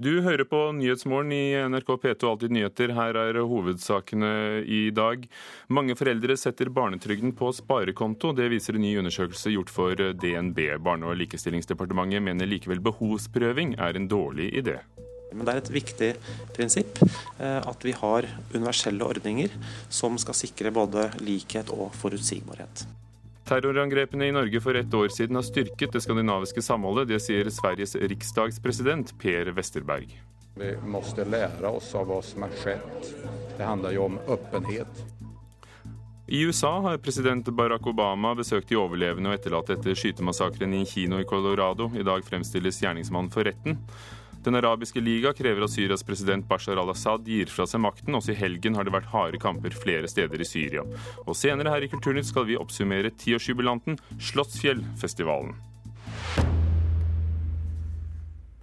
Du 0.00 0.22
hører 0.24 0.46
på 0.48 0.58
Nyhetsmorgen 0.72 1.32
i 1.36 1.52
NRK 1.68 1.90
P2 2.00 2.28
Alltid 2.30 2.52
nyheter. 2.56 2.94
Her 2.96 3.18
er 3.20 3.36
hovedsakene 3.44 4.30
i 4.64 4.78
dag. 4.96 5.26
Mange 5.68 5.92
foreldre 5.98 6.38
setter 6.40 6.70
barnetrygden 6.72 7.34
på 7.36 7.50
sparekonto. 7.52 8.30
Det 8.32 8.46
viser 8.48 8.78
en 8.78 8.84
ny 8.86 8.94
undersøkelse 9.02 9.52
gjort 9.52 9.72
for 9.74 10.00
DNB. 10.22 10.62
Barne- 10.80 11.10
og 11.10 11.20
likestillingsdepartementet 11.20 12.24
mener 12.24 12.48
likevel 12.48 12.80
behovsprøving 12.86 13.74
er 13.76 14.00
en 14.00 14.08
dårlig 14.08 14.48
idé. 14.62 14.78
Men 15.34 15.44
det 15.44 15.52
er 15.52 15.60
et 15.66 15.72
viktig 15.76 16.10
prinsipp 16.56 17.02
eh, 17.04 17.60
at 17.60 17.84
vi 17.84 17.92
har 18.00 18.30
universelle 18.54 19.04
ordninger 19.04 19.52
som 19.92 20.16
skal 20.16 20.40
sikre 20.40 20.72
både 20.72 21.10
likhet 21.20 21.68
og 21.76 21.92
forutsigbarhet. 22.00 22.86
Terrorangrepene 23.50 24.28
i 24.28 24.32
Norge 24.32 24.60
for 24.60 24.74
ett 24.74 24.94
år 24.94 25.08
siden 25.08 25.34
har 25.34 25.42
styrket 25.42 25.92
det 25.92 26.00
skandinaviske 26.00 26.62
samholdet. 26.62 27.08
Det 27.10 27.16
sier 27.18 27.48
Sveriges 27.50 27.96
riksdagspresident 27.98 29.10
Per 29.18 29.50
Westerberg. 29.56 30.12
Vi 30.54 30.68
må 30.86 31.00
lære 31.26 31.66
oss 31.66 31.88
av 31.98 32.06
hva 32.06 32.20
som 32.22 32.46
har 32.46 32.54
skjedd. 32.60 33.08
Det 33.56 33.66
handler 33.66 33.96
jo 33.96 34.04
om 34.06 34.20
åpenhet. 34.30 35.02
I 36.30 36.44
USA 36.46 36.70
har 36.80 37.02
president 37.02 37.50
Barack 37.58 37.86
Obama 37.90 38.36
besøkt 38.38 38.70
de 38.70 38.78
overlevende 38.78 39.32
og 39.32 39.40
etterlatte 39.40 39.74
etter 39.74 39.98
skytemassakren 39.98 40.70
i 40.70 40.84
en 40.84 40.86
kino 40.86 41.18
i 41.18 41.26
Colorado. 41.26 41.90
I 41.98 42.06
dag 42.06 42.22
fremstilles 42.22 42.78
gjerningsmannen 42.84 43.34
for 43.34 43.50
retten. 43.50 43.80
Den 44.44 44.56
arabiske 44.56 45.00
liga 45.04 45.34
krever 45.36 45.66
at 45.66 45.72
Syrias 45.72 46.04
president 46.06 46.46
Bashar 46.48 46.78
al-Assad 46.80 47.26
gir 47.28 47.50
fra 47.52 47.66
seg 47.68 47.82
makten. 47.84 48.16
Også 48.16 48.32
i 48.32 48.38
helgen 48.40 48.78
har 48.78 48.86
det 48.88 48.94
vært 48.94 49.10
harde 49.12 49.40
kamper 49.40 49.74
flere 49.76 50.08
steder 50.08 50.40
i 50.40 50.48
Syria. 50.48 50.86
Og 51.26 51.36
senere 51.36 51.74
her 51.74 51.84
i 51.84 51.90
Kulturnytt 51.92 52.30
skal 52.30 52.48
vi 52.48 52.56
oppsummere 52.56 53.12
tiårsjubilanten 53.20 54.00
Slottsfjellfestivalen. 54.30 55.58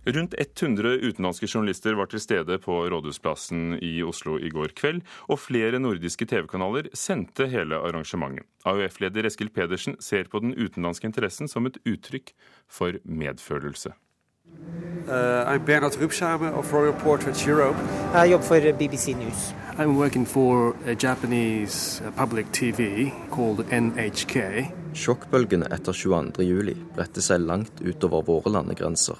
Rundt 0.08 0.34
100 0.40 1.04
utenlandske 1.04 1.50
journalister 1.52 1.98
var 2.00 2.08
til 2.08 2.22
stede 2.24 2.56
på 2.64 2.78
Rådhusplassen 2.90 3.76
i 3.84 4.00
Oslo 4.08 4.38
i 4.40 4.50
går 4.50 4.72
kveld, 4.80 5.02
og 5.28 5.42
flere 5.44 5.82
nordiske 5.84 6.26
TV-kanaler 6.32 6.88
sendte 6.96 7.50
hele 7.52 7.76
arrangementet. 7.76 8.48
AUF-leder 8.64 9.28
Eskil 9.28 9.52
Pedersen 9.52 10.00
ser 10.00 10.32
på 10.32 10.40
den 10.42 10.56
utenlandske 10.56 11.12
interessen 11.12 11.52
som 11.52 11.68
et 11.68 11.82
uttrykk 11.84 12.32
for 12.72 12.98
medfølelse. 13.04 13.92
Uh, 15.08 15.46
I'm 15.48 15.64
Bernard 15.64 15.94
Rupsame 15.94 16.52
of 16.54 16.74
Royal 16.74 16.94
Portraits 16.94 17.46
Europe. 17.48 17.78
Jeg 18.14 18.30
jobber 18.32 18.46
for 18.46 18.60
BBC 18.60 19.16
News. 19.16 19.54
I'm 19.78 19.96
working 19.96 20.26
for 20.28 20.76
a 20.86 20.96
Japanese 20.96 22.02
uh, 22.02 22.12
public 22.12 22.52
TV 22.52 23.12
called 23.32 23.66
NHK. 23.70 24.36
Sjokkbølgene 24.94 25.70
etter 25.72 25.94
22.07 25.94 26.76
bredte 26.96 27.22
seg 27.22 27.40
langt 27.40 27.80
utover 27.80 28.26
våre 28.28 28.52
landegrenser 28.52 29.16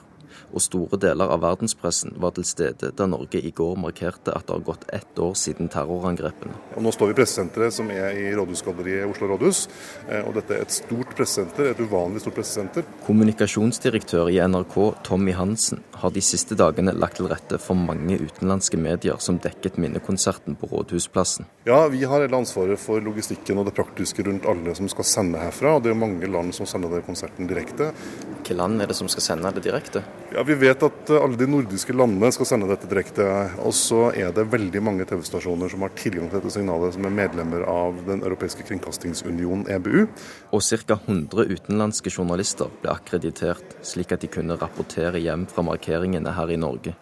og 0.54 0.64
store 0.64 1.00
deler 1.02 1.32
av 1.34 1.42
verdenspressen 1.44 2.16
var 2.22 2.34
til 2.38 2.46
stede 2.48 2.92
da 2.98 3.08
Norge 3.10 3.42
i 3.44 3.52
går 3.56 3.76
markerte 3.80 4.34
at 4.36 4.48
det 4.48 4.56
har 4.56 4.66
gått 4.68 4.86
ett 4.94 5.20
år 5.20 5.36
siden 5.38 5.70
terrorangrepene. 5.74 6.56
Og 6.76 6.86
nå 6.86 6.94
står 6.94 7.12
vi 7.12 7.16
i 7.16 7.20
pressesenteret 7.20 7.76
som 7.76 7.92
er 7.94 8.16
i 8.18 8.30
Rådhusgalleriet 8.38 9.08
Oslo 9.10 9.30
rådhus. 9.32 9.66
Eh, 10.08 10.24
og 10.24 10.36
dette 10.38 10.56
er 10.56 10.64
et 10.66 10.74
stort 10.74 11.14
pressesenter, 11.18 11.72
et 11.72 11.82
uvanlig 11.82 12.24
stort 12.24 12.38
pressesenter. 12.40 12.88
Kommunikasjonsdirektør 13.08 14.32
i 14.34 14.40
NRK, 14.48 14.78
Tommy 15.08 15.36
Hansen, 15.38 15.84
har 16.02 16.14
de 16.14 16.24
siste 16.24 16.58
dagene 16.60 16.94
lagt 16.96 17.18
til 17.18 17.30
rette 17.32 17.60
for 17.62 17.78
mange 17.80 18.20
utenlandske 18.22 18.78
medier 18.80 19.18
som 19.24 19.40
dekket 19.42 19.80
minnekonserten 19.82 20.58
på 20.60 20.70
Rådhusplassen. 20.72 21.48
Ja, 21.68 21.80
vi 21.92 22.04
har 22.06 22.24
hele 22.24 22.38
ansvaret 22.38 22.80
for 22.82 23.02
logistikken 23.04 23.58
og 23.58 23.68
det 23.70 23.76
praktiske 23.78 24.26
rundt 24.28 24.46
alle 24.50 24.76
som 24.78 24.90
skal 24.92 25.08
sende 25.08 25.42
herfra. 25.42 25.78
Og 25.78 25.84
det 25.86 25.94
er 25.94 26.00
mange 26.00 26.30
land 26.30 26.54
som 26.56 26.70
sender 26.70 26.94
den 26.94 27.06
konserten 27.08 27.50
direkte. 27.50 27.92
Hvilke 28.28 28.58
land 28.58 28.82
er 28.82 28.92
det 28.92 28.98
som 29.00 29.10
skal 29.12 29.26
sende 29.26 29.52
det 29.56 29.66
direkte? 29.66 30.04
Ja, 30.34 30.44
Vi 30.44 30.56
vet 30.56 30.84
at 30.84 31.10
eh, 31.10 31.22
alle 31.24 31.38
de 31.40 31.48
nordiske 31.48 31.94
landene 31.96 32.30
skal 32.36 32.50
sende 32.50 32.68
dette 32.68 32.90
direkte. 32.92 33.24
Og 33.64 33.72
så 33.76 34.10
er 34.12 34.34
det 34.36 34.50
veldig 34.52 34.82
mange 34.84 35.08
TV-stasjoner 35.08 35.72
som 35.72 35.86
har 35.86 35.96
tilgang 35.96 36.28
til 36.28 36.42
dette 36.42 36.52
signalet, 36.58 36.98
som 36.98 37.08
er 37.08 37.16
medlemmer 37.16 37.64
av 37.64 38.02
Den 38.10 38.26
europeiske 38.28 38.68
kringkastingsunionen, 38.68 39.66
EBU. 39.72 40.04
Og 40.52 40.64
ca. 40.68 41.00
100 41.00 41.48
utenlandske 41.56 42.12
journalister 42.12 42.72
ble 42.84 42.92
akkreditert, 42.98 43.80
slik 43.88 44.12
at 44.12 44.26
de 44.26 44.32
kunne 44.32 44.60
rapportere 44.60 45.24
hjem 45.24 45.48
fra 45.48 45.64
markeringene 45.64 46.36
her 46.36 46.52
i 46.52 46.60
Norge. 46.60 46.98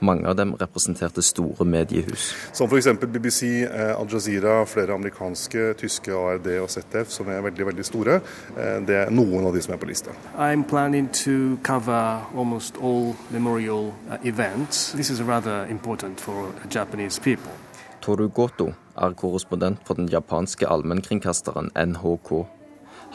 Mange 0.00 0.28
av 0.28 0.36
dem 0.38 0.54
representerte 0.58 1.22
store 1.22 1.64
mediehus. 1.64 2.32
Som 2.52 2.68
f.eks. 2.68 2.88
BBC, 3.02 3.42
eh, 3.64 3.94
Al 3.96 4.08
Jazeera, 4.12 4.64
flere 4.66 4.94
amerikanske, 4.94 5.74
tyske 5.80 6.14
ARD 6.14 6.46
og 6.62 6.70
ZF, 6.70 7.10
som 7.10 7.28
er 7.28 7.42
veldig 7.42 7.66
veldig 7.70 7.86
store. 7.86 8.20
Eh, 8.56 8.80
det 8.86 8.96
er 9.04 9.14
noen 9.14 9.46
av 9.48 9.54
de 9.54 9.62
som 9.64 9.74
er 9.74 9.80
på 9.82 9.88
lista. 9.90 10.14
I'm 10.36 10.64
planning 10.64 11.08
to 11.24 11.58
cover 11.62 12.22
almost 12.34 12.76
all 12.82 13.14
memorial 13.30 13.92
uh, 14.10 14.18
events. 14.24 14.92
This 14.92 15.10
is 15.10 15.22
rather 15.22 15.66
important 15.70 16.20
for 16.20 16.52
Japanese 16.70 17.20
people. 17.20 17.52
Toru 18.00 18.28
Goto 18.28 18.72
er 18.96 19.14
korrespondent 19.14 19.82
for 19.86 19.94
den 19.94 20.08
japanske 20.08 20.66
allmennkringkasteren 20.66 21.70
NHK. 21.74 22.46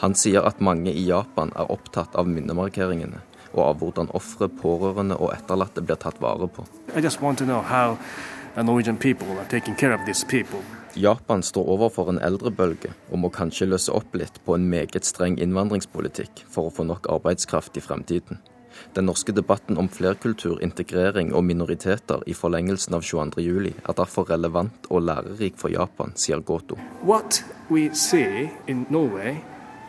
Han 0.02 0.14
sier 0.14 0.42
at 0.46 0.60
mange 0.60 0.92
i 0.92 1.06
Japan 1.06 1.52
er 1.56 1.70
opptatt 1.70 2.16
av 2.18 2.28
minnemarkeringene 2.28 3.22
og 3.54 3.62
av 3.64 3.80
hvordan 3.80 4.10
ofre, 4.18 4.48
pårørende 4.60 5.18
og 5.18 5.32
etterlatte 5.34 5.82
blir 5.84 5.98
tatt 6.00 6.20
vare 6.22 6.48
på. 6.50 6.66
Japan 10.94 11.42
står 11.42 11.68
overfor 11.74 12.10
en 12.12 12.20
eldrebølge 12.22 12.92
og 13.10 13.18
må 13.18 13.30
kanskje 13.34 13.66
løse 13.66 13.94
opp 13.94 14.14
litt 14.14 14.36
på 14.46 14.54
en 14.54 14.68
meget 14.70 15.06
streng 15.08 15.40
innvandringspolitikk 15.42 16.44
for 16.46 16.68
å 16.68 16.74
få 16.74 16.86
nok 16.86 17.08
arbeidskraft 17.10 17.80
i 17.80 17.82
fremtiden. 17.82 18.38
Den 18.94 19.06
norske 19.06 19.32
debatten 19.32 19.78
om 19.78 19.88
flerkultur, 19.88 20.58
integrering 20.62 21.32
og 21.34 21.44
minoriteter 21.44 22.22
i 22.26 22.34
forlengelsen 22.34 22.94
av 22.94 23.02
22.07 23.06 23.70
er 23.70 23.98
derfor 23.98 24.30
relevant 24.30 24.88
og 24.90 25.06
lærerik 25.08 25.58
for 25.58 25.74
Japan, 25.74 26.14
sier 26.14 26.42
Goto. 26.42 26.78
What 27.02 27.42
we 27.70 27.90
see 27.94 28.50
in 28.66 28.86
Norway, 28.90 29.42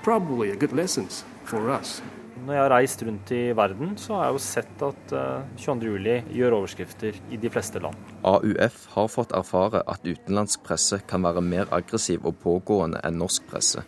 probably 0.04 0.52
a 0.52 0.56
good 0.56 0.74
lessons 0.74 1.26
for 1.46 1.70
us. 1.70 2.02
Når 2.46 2.54
jeg 2.54 2.62
har 2.62 2.70
reist 2.76 3.02
rundt 3.02 3.32
i 3.34 3.42
verden, 3.58 3.96
så 3.98 4.20
har 4.20 4.28
jeg 4.28 4.36
jo 4.36 4.42
sett 4.46 4.84
at 4.86 5.14
22.07 5.58 5.96
eh, 6.12 6.28
gjør 6.38 6.60
overskrifter 6.60 7.18
i 7.34 7.40
de 7.42 7.50
fleste 7.50 7.82
land. 7.82 7.98
AUF 8.22 8.84
har 8.94 9.10
fått 9.10 9.34
erfare 9.34 9.82
at 9.90 10.06
utenlandsk 10.06 10.62
presse 10.68 11.00
kan 11.10 11.26
være 11.26 11.42
mer 11.42 11.72
aggressiv 11.74 12.22
og 12.22 12.38
pågående 12.44 13.02
enn 13.02 13.18
norsk 13.18 13.48
presse. 13.50 13.82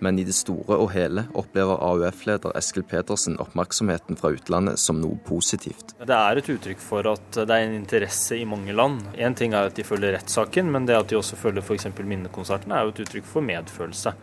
Men 0.00 0.16
i 0.18 0.24
det 0.24 0.36
store 0.38 0.78
og 0.78 0.92
hele 0.94 1.26
opplever 1.36 1.82
AUF-leder 1.84 2.56
Eskil 2.56 2.86
Pedersen 2.88 3.36
oppmerksomheten 3.42 4.16
fra 4.16 4.30
utlandet 4.32 4.80
som 4.80 5.02
noe 5.02 5.18
positivt. 5.26 5.92
Det 5.98 6.14
er 6.14 6.40
et 6.40 6.50
uttrykk 6.54 6.80
for 6.80 7.10
at 7.12 7.40
det 7.42 7.50
er 7.50 7.66
en 7.66 7.76
interesse 7.76 8.38
i 8.38 8.48
mange 8.48 8.72
land. 8.72 9.02
Én 9.18 9.36
ting 9.36 9.52
er 9.52 9.68
at 9.68 9.76
de 9.76 9.84
følger 9.84 10.16
rettssaken, 10.16 10.72
men 10.72 10.88
det 10.88 10.96
at 10.96 11.12
de 11.12 11.18
også 11.18 11.36
følger 11.36 11.66
f.eks. 11.66 11.90
minnekonserten 11.98 12.72
er 12.72 12.86
jo 12.86 12.94
et 12.94 13.04
uttrykk 13.04 13.28
for 13.28 13.44
medfølelse 13.44 14.16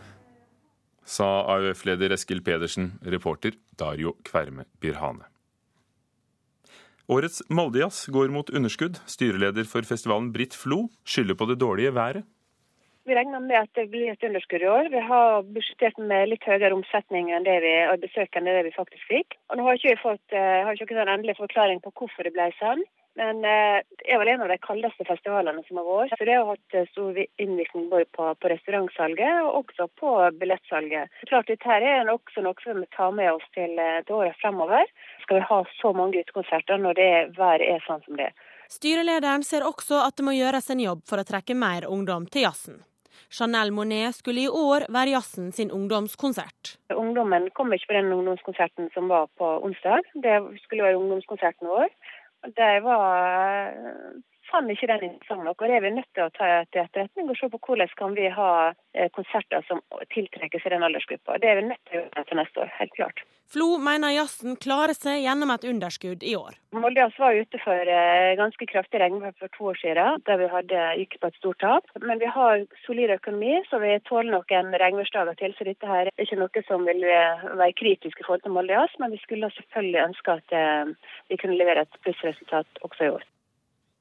sa 1.06 1.46
AUF-leder 1.56 2.14
Eskil 2.18 2.44
Pedersen, 2.44 2.96
reporter 3.06 3.56
Dario 3.80 4.16
Kverme 4.26 4.66
Birhane. 4.82 5.26
Årets 7.08 7.44
Moldejazz 7.54 8.08
går 8.10 8.32
mot 8.34 8.50
underskudd. 8.50 8.98
Styreleder 9.06 9.68
for 9.70 9.86
festivalen 9.86 10.32
Britt 10.34 10.56
Flo 10.58 10.88
skylder 11.06 11.38
på 11.38 11.46
det 11.52 11.60
dårlige 11.62 11.94
været. 11.94 12.26
Vi 13.06 13.14
regner 13.14 13.40
med 13.40 13.60
at 13.60 13.70
det 13.78 13.92
blir 13.94 14.10
et 14.10 14.24
underskudd 14.26 14.64
i 14.66 14.70
år. 14.72 14.88
Vi 14.90 15.02
har 15.08 15.44
budsjettert 15.46 16.00
med 16.02 16.32
litt 16.32 16.46
høyere 16.50 16.74
omsetning 16.74 17.30
enn 17.30 17.46
det 17.46 17.60
vi, 17.62 17.74
og 17.86 18.02
besøk 18.02 18.34
enn 18.34 18.50
det 18.50 18.64
vi 18.66 18.74
faktisk 18.74 19.06
fikk. 19.12 19.38
Og 19.52 19.60
nå 19.60 19.68
har 19.68 19.78
ikke 19.78 19.92
vi 19.94 20.02
fått, 20.02 20.26
eh, 20.34 20.66
har 20.66 20.74
ikke 20.74 20.98
en 20.98 21.14
endelig 21.14 21.38
forklaring 21.38 21.84
på 21.86 21.94
hvorfor 21.94 22.26
det 22.26 22.34
ble 22.34 22.50
sånn. 22.58 22.82
Men 23.16 23.46
eh, 23.48 23.80
det 24.00 24.10
er 24.12 24.20
vel 24.20 24.32
en 24.34 24.44
av 24.44 24.52
de 24.52 24.58
kaldeste 24.60 25.06
festivalene 25.08 25.64
som 25.68 25.80
har 25.80 25.88
vært. 25.88 26.16
Så 26.20 26.28
det 26.28 26.36
har 26.36 26.50
hatt 26.50 26.76
eh, 26.76 26.88
stor 26.92 27.20
innvirkning 27.24 27.88
både 27.92 28.08
på, 28.16 28.28
på, 28.42 28.52
restaurantsalget 28.52 29.46
og 29.46 29.62
også 29.62 29.88
på 30.02 30.16
billettsalget. 30.42 31.14
Klart 31.30 31.52
Dette 31.52 31.70
her 31.70 31.86
er 31.88 32.12
også 32.12 32.44
noe 32.44 32.60
som 32.66 32.82
vi 32.84 32.90
tar 32.96 33.14
med 33.16 33.32
oss 33.32 33.46
til, 33.56 33.78
eh, 33.80 34.02
til 34.08 34.20
året 34.20 34.36
fremover. 34.42 34.92
Skal 35.24 35.40
vi 35.40 35.48
ha 35.52 35.62
så 35.78 35.94
mange 35.96 36.26
utekonserter 36.26 36.82
når 36.82 37.00
det 37.00 37.14
været 37.40 37.70
er 37.70 37.88
sånn 37.88 38.04
som 38.04 38.20
det 38.20 38.32
er. 38.32 38.52
Styrelederen 38.72 39.46
ser 39.46 39.64
også 39.64 40.02
at 40.04 40.18
det 40.18 40.26
må 40.26 40.36
gjøres 40.36 40.68
en 40.74 40.84
jobb 40.84 41.06
for 41.08 41.22
å 41.22 41.28
trekke 41.28 41.56
mer 41.56 41.88
ungdom 41.88 42.28
til 42.28 42.48
jazzen. 42.48 42.84
Chanel 43.30 43.72
Monet 43.72 44.16
skulle 44.16 44.46
i 44.46 44.50
år 44.50 44.86
være 44.94 45.16
jazzen 45.16 45.52
sin 45.56 45.72
ungdomskonsert. 45.74 46.76
Ungdommen 46.94 47.50
kom 47.58 47.74
ikke 47.74 47.90
på 47.90 47.98
den 47.98 48.14
ungdomskonserten 48.14 48.92
som 48.94 49.10
var 49.10 49.28
på 49.40 49.50
onsdag. 49.66 50.06
Det 50.24 50.36
skulle 50.64 50.86
være 50.86 51.00
ungdomskonserten 51.00 51.68
vår. 51.68 51.90
De 52.54 52.84
var 52.84 53.74
fant 54.52 54.72
ikke 54.72 54.90
den 54.92 55.08
interessant 55.10 55.46
nok. 55.48 55.62
og 55.62 55.68
Det 55.68 55.78
er 55.78 55.86
vi 55.86 55.94
nødt 55.98 56.12
til 56.14 56.26
å 56.26 56.34
ta 56.36 56.50
til 56.72 56.84
etterretning 56.86 57.30
og 57.30 57.40
se 57.40 57.50
på 57.52 57.62
hvordan 57.68 57.96
kan 58.02 58.18
vi 58.18 58.28
ha 58.40 58.52
eh, 58.94 59.10
konserter 59.16 59.66
som 59.70 59.82
tiltrekker 60.16 60.62
seg 60.62 60.76
den 60.76 60.86
aldersgruppa. 60.88 61.40
Det 61.42 61.52
er 61.52 61.62
vi 61.62 61.70
nødt 61.70 61.84
til 61.90 62.00
å 62.00 62.04
gjøre 62.04 62.28
til 62.30 62.42
neste 62.42 62.66
år, 62.66 62.76
helt 62.80 62.96
klart. 63.00 63.26
Flo 63.54 63.76
mener 63.78 64.10
jazzen 64.16 64.56
klarer 64.58 64.98
seg 64.98 65.20
gjennom 65.22 65.52
et 65.54 65.66
underskudd 65.70 66.24
i 66.26 66.34
år. 66.38 66.56
Moldejazz 66.74 67.20
var 67.22 67.38
ute 67.38 67.60
for 67.62 67.92
eh, 67.94 68.34
ganske 68.40 68.68
kraftig 68.72 69.02
regnvær 69.04 69.36
for 69.38 69.54
to 69.54 69.70
år 69.72 69.78
siden, 69.82 70.24
der 70.26 70.40
vi 70.42 70.50
hadde, 70.50 70.88
gikk 71.02 71.20
på 71.22 71.30
et 71.30 71.38
stort 71.38 71.62
tap. 71.62 71.94
Men 72.02 72.20
vi 72.24 72.32
har 72.38 72.66
solid 72.88 73.14
økonomi, 73.20 73.60
så 73.70 73.80
vi 73.84 73.94
tåler 74.10 74.34
noen 74.34 74.74
regnværsdager 74.82 75.38
til. 75.42 75.54
Så 75.58 75.70
dette 75.70 75.92
her 75.92 76.10
er 76.10 76.26
ikke 76.26 76.42
noe 76.42 76.66
som 76.66 76.90
vil 76.90 77.06
eh, 77.06 77.46
være 77.54 77.78
kritisk 77.78 78.20
i 78.20 78.28
forhold 78.28 78.44
til 78.48 78.58
Moldejazz, 78.58 78.98
men 79.04 79.14
vi 79.14 79.22
skulle 79.22 79.54
selvfølgelig 79.60 80.04
ønske 80.08 80.40
at 80.40 80.60
vi 81.30 81.38
kunne 81.40 81.58
levere 81.60 81.86
et 81.86 82.02
plussresultat 82.02 82.86
også 82.88 83.06
i 83.06 83.14
år. 83.14 83.24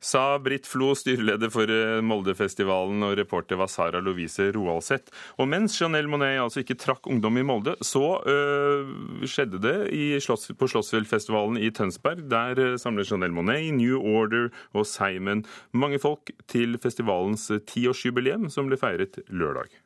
Sa 0.05 0.39
Britt 0.39 0.67
Flo, 0.69 0.91
styreleder 0.99 1.49
for 1.53 1.71
eh, 1.73 2.03
Moldefestivalen, 2.05 3.01
og 3.07 3.17
reporter 3.17 3.57
var 3.57 3.71
Sara 3.73 4.03
Lovise 4.05 4.51
Roaldseth. 4.53 5.09
Og 5.41 5.49
mens 5.49 5.79
Chanel 5.79 6.11
Monet 6.13 6.43
altså 6.43 6.61
ikke 6.61 6.77
trakk 6.81 7.09
ungdom 7.09 7.41
i 7.41 7.47
Molde, 7.47 7.77
så 7.81 8.19
øh, 8.29 9.25
skjedde 9.25 9.63
det 9.65 9.77
Slotts, 10.25 10.53
på 10.59 10.69
Slottsfjellfestivalen 10.69 11.57
i 11.57 11.73
Tønsberg. 11.73 12.27
Der 12.29 12.61
øh, 12.61 12.77
samler 12.81 13.09
Chanel 13.09 13.33
Monet, 13.33 13.73
New 13.79 14.03
Order 14.03 14.51
og 14.75 14.85
Simon 14.87 15.45
mange 15.73 15.99
folk 16.03 16.35
til 16.53 16.77
festivalens 16.83 17.49
tiårsjubileum, 17.73 18.51
som 18.53 18.69
ble 18.69 18.81
feiret 18.81 19.23
lørdag. 19.33 19.84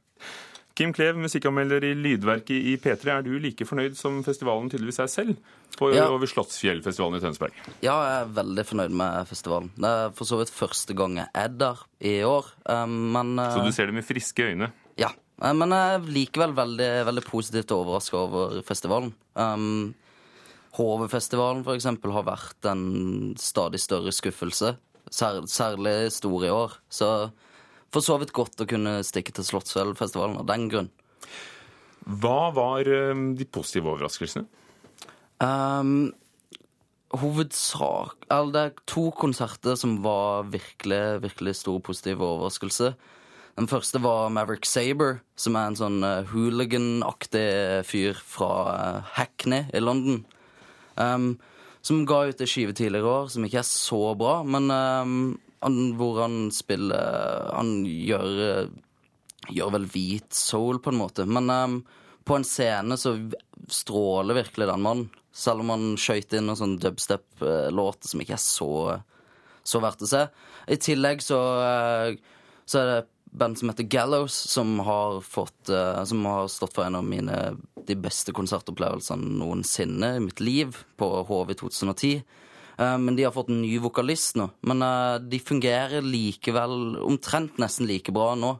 Kim 0.79 0.93
Klev, 0.95 1.17
musikkanmelder 1.19 1.83
i 1.89 1.95
Lydverket 1.99 2.55
i 2.71 2.77
P3. 2.79 3.09
Er 3.11 3.25
du 3.27 3.33
like 3.43 3.67
fornøyd 3.67 3.97
som 3.99 4.21
festivalen 4.23 4.69
tydeligvis 4.71 5.01
er 5.03 5.09
selv 5.11 5.39
på, 5.75 5.89
ja. 5.91 6.05
over 6.07 6.31
Slottsfjellfestivalen 6.31 7.19
i 7.19 7.23
Tønsberg? 7.25 7.57
Ja, 7.83 7.97
jeg 7.97 8.19
er 8.21 8.29
veldig 8.37 8.65
fornøyd 8.69 8.95
med 9.01 9.27
festivalen. 9.27 9.73
Det 9.75 9.91
er 9.91 10.13
for 10.15 10.31
så 10.31 10.39
vidt 10.39 10.53
første 10.55 10.95
gang 10.99 11.17
jeg 11.19 11.27
er 11.43 11.57
der 11.65 11.83
i 11.99 12.13
år. 12.23 12.53
Um, 12.71 12.95
men, 13.17 13.33
så 13.43 13.65
du 13.67 13.73
ser 13.75 13.91
det 13.91 13.97
med 13.97 14.07
friske 14.07 14.47
øyne? 14.53 14.71
Ja. 15.01 15.11
Uh, 15.43 15.51
men 15.59 15.75
jeg 15.75 15.97
er 15.97 16.07
likevel 16.21 16.55
veldig, 16.61 16.89
veldig 17.11 17.27
positivt 17.27 17.75
overraska 17.75 18.21
over 18.21 18.57
festivalen. 18.69 19.11
Um, 19.35 19.97
HV-festivalen 20.79 21.67
f.eks. 21.67 21.91
har 21.91 22.31
vært 22.31 22.71
en 22.71 23.35
stadig 23.35 23.83
større 23.83 24.15
skuffelse. 24.15 24.77
Særlig 25.11 25.99
stor 26.15 26.47
i 26.47 26.55
år. 26.55 26.79
Så 26.87 27.13
for 27.95 28.05
så 28.05 28.19
vidt 28.21 28.35
godt 28.37 28.61
å 28.63 28.69
kunne 28.69 28.99
stikke 29.07 29.35
til 29.37 29.47
Slottsfjellfestivalen 29.47 30.41
av 30.43 30.49
den 30.51 30.69
grunn. 30.73 30.91
Hva 32.09 32.49
var 32.57 32.89
um, 32.89 33.33
de 33.37 33.45
positive 33.45 33.91
overraskelsene? 33.93 34.47
Um, 35.39 36.11
hovedsak 37.15 38.25
Eller 38.27 38.51
det 38.51 38.63
er 38.65 38.81
to 38.91 39.05
konserter 39.15 39.77
som 39.79 40.01
var 40.03 40.49
virkelig, 40.51 41.21
virkelig 41.23 41.61
stor 41.61 41.79
positiv 41.85 42.25
overraskelse. 42.25 42.93
Den 43.59 43.69
første 43.71 44.01
var 44.03 44.31
Maverick 44.31 44.67
Saber, 44.67 45.21
som 45.39 45.57
er 45.59 45.69
en 45.69 45.79
sånn 45.79 46.03
uh, 46.05 46.27
hooligan-aktig 46.31 47.49
fyr 47.89 48.19
fra 48.23 48.51
uh, 48.69 49.15
Hackney 49.17 49.67
i 49.75 49.83
London. 49.83 50.23
Um, 50.95 51.33
som 51.83 52.05
ga 52.07 52.25
ut 52.29 52.41
en 52.43 52.51
skive 52.51 52.75
tidligere 52.77 53.07
i 53.07 53.11
år 53.17 53.29
som 53.33 53.47
ikke 53.47 53.61
er 53.63 53.67
så 53.67 54.03
bra, 54.19 54.41
men 54.47 54.71
um, 54.71 55.19
han, 55.61 55.79
hvor 55.99 56.21
han 56.23 56.51
spiller 56.55 57.51
Han 57.55 57.83
gjør, 57.87 58.69
gjør 59.49 59.75
vel 59.75 59.89
hvit 59.91 60.35
soul, 60.35 60.81
på 60.83 60.93
en 60.93 61.01
måte. 61.01 61.27
Men 61.27 61.51
um, 61.51 61.79
på 62.29 62.37
en 62.37 62.47
scene 62.47 62.99
så 63.01 63.17
stråler 63.73 64.43
virkelig 64.43 64.69
den 64.71 64.85
mannen. 64.85 65.11
Selv 65.35 65.63
om 65.63 65.71
han 65.75 65.93
skøyt 66.01 66.35
inn 66.35 66.49
noen 66.49 66.59
sånn 66.59 66.79
dubstep-låter 66.83 68.11
som 68.11 68.23
ikke 68.23 68.35
er 68.37 68.43
så, 68.43 68.73
så 69.63 69.83
verdt 69.83 70.03
å 70.03 70.11
se. 70.11 70.25
I 70.69 70.81
tillegg 70.83 71.23
så, 71.25 71.39
uh, 71.63 72.43
så 72.69 72.83
er 72.83 72.93
det 72.93 72.99
band 73.39 73.59
som 73.59 73.71
heter 73.71 73.89
Gallows, 73.93 74.35
som 74.35 74.79
har, 74.87 75.21
fått, 75.21 75.71
uh, 75.71 76.03
som 76.09 76.25
har 76.27 76.49
stått 76.53 76.75
for 76.77 76.87
en 76.87 76.99
av 76.99 77.07
mine 77.07 77.39
de 77.89 77.97
beste 77.97 78.35
konsertopplevelsene 78.37 79.39
noensinne 79.41 80.15
i 80.17 80.23
mitt 80.25 80.41
liv, 80.45 80.77
på 81.01 81.09
HV 81.29 81.55
2010. 81.61 82.23
Eh, 82.79 82.99
men 82.99 83.17
de 83.17 83.27
har 83.27 83.35
fått 83.35 83.51
en 83.51 83.61
ny 83.63 83.75
vokalist 83.83 84.39
nå. 84.39 84.49
Men 84.69 84.85
eh, 84.87 85.19
de 85.23 85.41
fungerer 85.43 86.05
likevel 86.05 86.99
omtrent 87.03 87.59
nesten 87.59 87.89
like 87.91 88.15
bra 88.15 88.33
nå. 88.39 88.55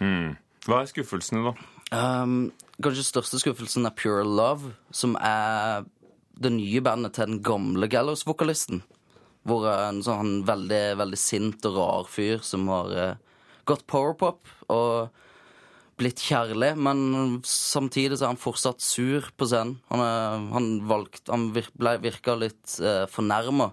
Mm. 0.00 0.36
Hva 0.68 0.82
er 0.82 0.90
skuffelsene, 0.90 1.50
da? 1.50 1.54
Um, 1.90 2.52
kanskje 2.84 3.08
største 3.08 3.40
skuffelsen 3.42 3.88
er 3.88 3.96
Pure 3.98 4.22
Love, 4.22 4.74
som 4.94 5.16
er 5.18 5.88
det 6.40 6.52
nye 6.54 6.82
bandet 6.84 7.16
til 7.16 7.26
den 7.26 7.40
gamle 7.44 7.88
Gallows-vokalisten. 7.90 8.84
Hvor 9.48 9.66
en 9.72 10.02
sånn 10.04 10.44
veldig, 10.48 10.84
veldig 11.00 11.18
sint 11.18 11.66
og 11.68 11.76
rar 11.80 12.08
fyr 12.12 12.44
som 12.44 12.68
har 12.70 13.18
gått 13.68 13.86
powerpop. 13.90 14.44
Og 14.72 15.10
blitt 16.00 16.22
kjærlig, 16.24 16.72
men 16.80 17.40
samtidig 17.46 18.18
så 18.18 18.26
er 18.26 18.32
han 18.32 18.40
fortsatt 18.40 18.82
sur 18.84 19.28
på 19.36 19.48
scenen. 19.48 19.76
Han, 19.92 20.02
er, 20.04 20.46
han, 20.54 20.70
valgt, 20.88 21.26
han 21.28 21.50
ble, 21.54 21.94
virka 22.02 22.36
litt 22.38 22.78
eh, 22.80 23.04
fornærma 23.10 23.70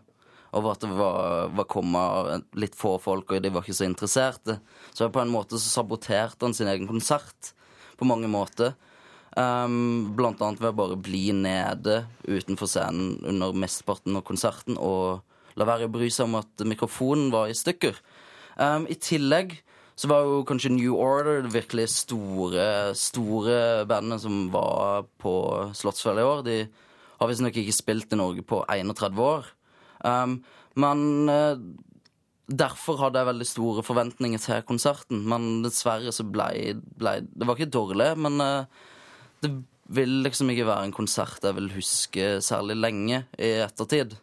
over 0.58 0.74
at 0.74 0.84
det 0.84 0.90
var, 0.96 1.52
var 1.56 1.68
kommet 1.70 2.48
litt 2.58 2.76
få 2.78 2.96
folk, 3.04 3.32
og 3.32 3.44
de 3.44 3.52
var 3.54 3.66
ikke 3.66 3.78
så 3.78 3.88
interesserte. 3.88 4.58
Så 4.96 5.10
på 5.14 5.22
en 5.22 5.32
måte 5.32 5.60
så 5.60 5.80
saboterte 5.80 6.48
han 6.48 6.56
sin 6.58 6.70
egen 6.72 6.90
konsert 6.90 7.54
på 8.00 8.08
mange 8.08 8.30
måter. 8.32 8.76
Um, 9.38 10.16
blant 10.18 10.42
annet 10.42 10.64
ved 10.64 10.72
å 10.72 10.78
bare 10.80 10.98
bli 10.98 11.28
nede 11.36 12.00
utenfor 12.26 12.70
scenen 12.72 13.20
under 13.28 13.54
mesteparten 13.54 14.18
av 14.18 14.24
konserten 14.26 14.80
og 14.82 15.22
la 15.60 15.68
være 15.68 15.86
å 15.86 15.94
bry 15.94 16.08
seg 16.10 16.26
om 16.26 16.40
at 16.40 16.64
mikrofonen 16.66 17.30
var 17.34 17.52
i 17.52 17.58
stykker. 17.58 18.00
Um, 18.58 18.88
I 18.90 18.98
tillegg 18.98 19.60
så 19.98 20.10
var 20.12 20.26
jo 20.28 20.44
kanskje 20.46 20.70
New 20.76 20.94
Order 21.02 21.42
det 21.42 21.56
virkelig 21.56 21.88
store, 21.90 22.94
store 22.98 23.86
bandet 23.90 24.22
som 24.22 24.46
var 24.54 25.08
på 25.18 25.34
Slottsfjell 25.74 26.22
i 26.22 26.26
år. 26.26 26.44
De 26.46 26.58
har 27.18 27.32
visstnok 27.32 27.58
ikke 27.58 27.74
spilt 27.74 28.14
i 28.14 28.20
Norge 28.20 28.44
på 28.46 28.62
31 28.70 29.22
år. 29.26 29.48
Um, 30.06 30.36
men 30.78 31.02
uh, 31.34 31.58
derfor 32.46 33.02
hadde 33.02 33.24
jeg 33.24 33.30
veldig 33.32 33.48
store 33.50 33.86
forventninger 33.88 34.44
til 34.44 34.62
konserten. 34.70 35.24
Men 35.34 35.64
dessverre 35.66 36.14
så 36.14 36.28
ble, 36.30 36.78
ble 37.02 37.16
Det 37.34 37.50
var 37.50 37.58
ikke 37.58 37.74
dårlig, 37.74 38.12
men 38.22 38.38
uh, 38.44 38.94
det 39.42 39.50
vil 39.98 40.20
liksom 40.22 40.52
ikke 40.52 40.68
være 40.68 40.92
en 40.92 40.94
konsert 40.94 41.42
jeg 41.42 41.58
vil 41.58 41.72
huske 41.74 42.30
særlig 42.46 42.78
lenge 42.78 43.24
i 43.34 43.52
ettertid. 43.64 44.14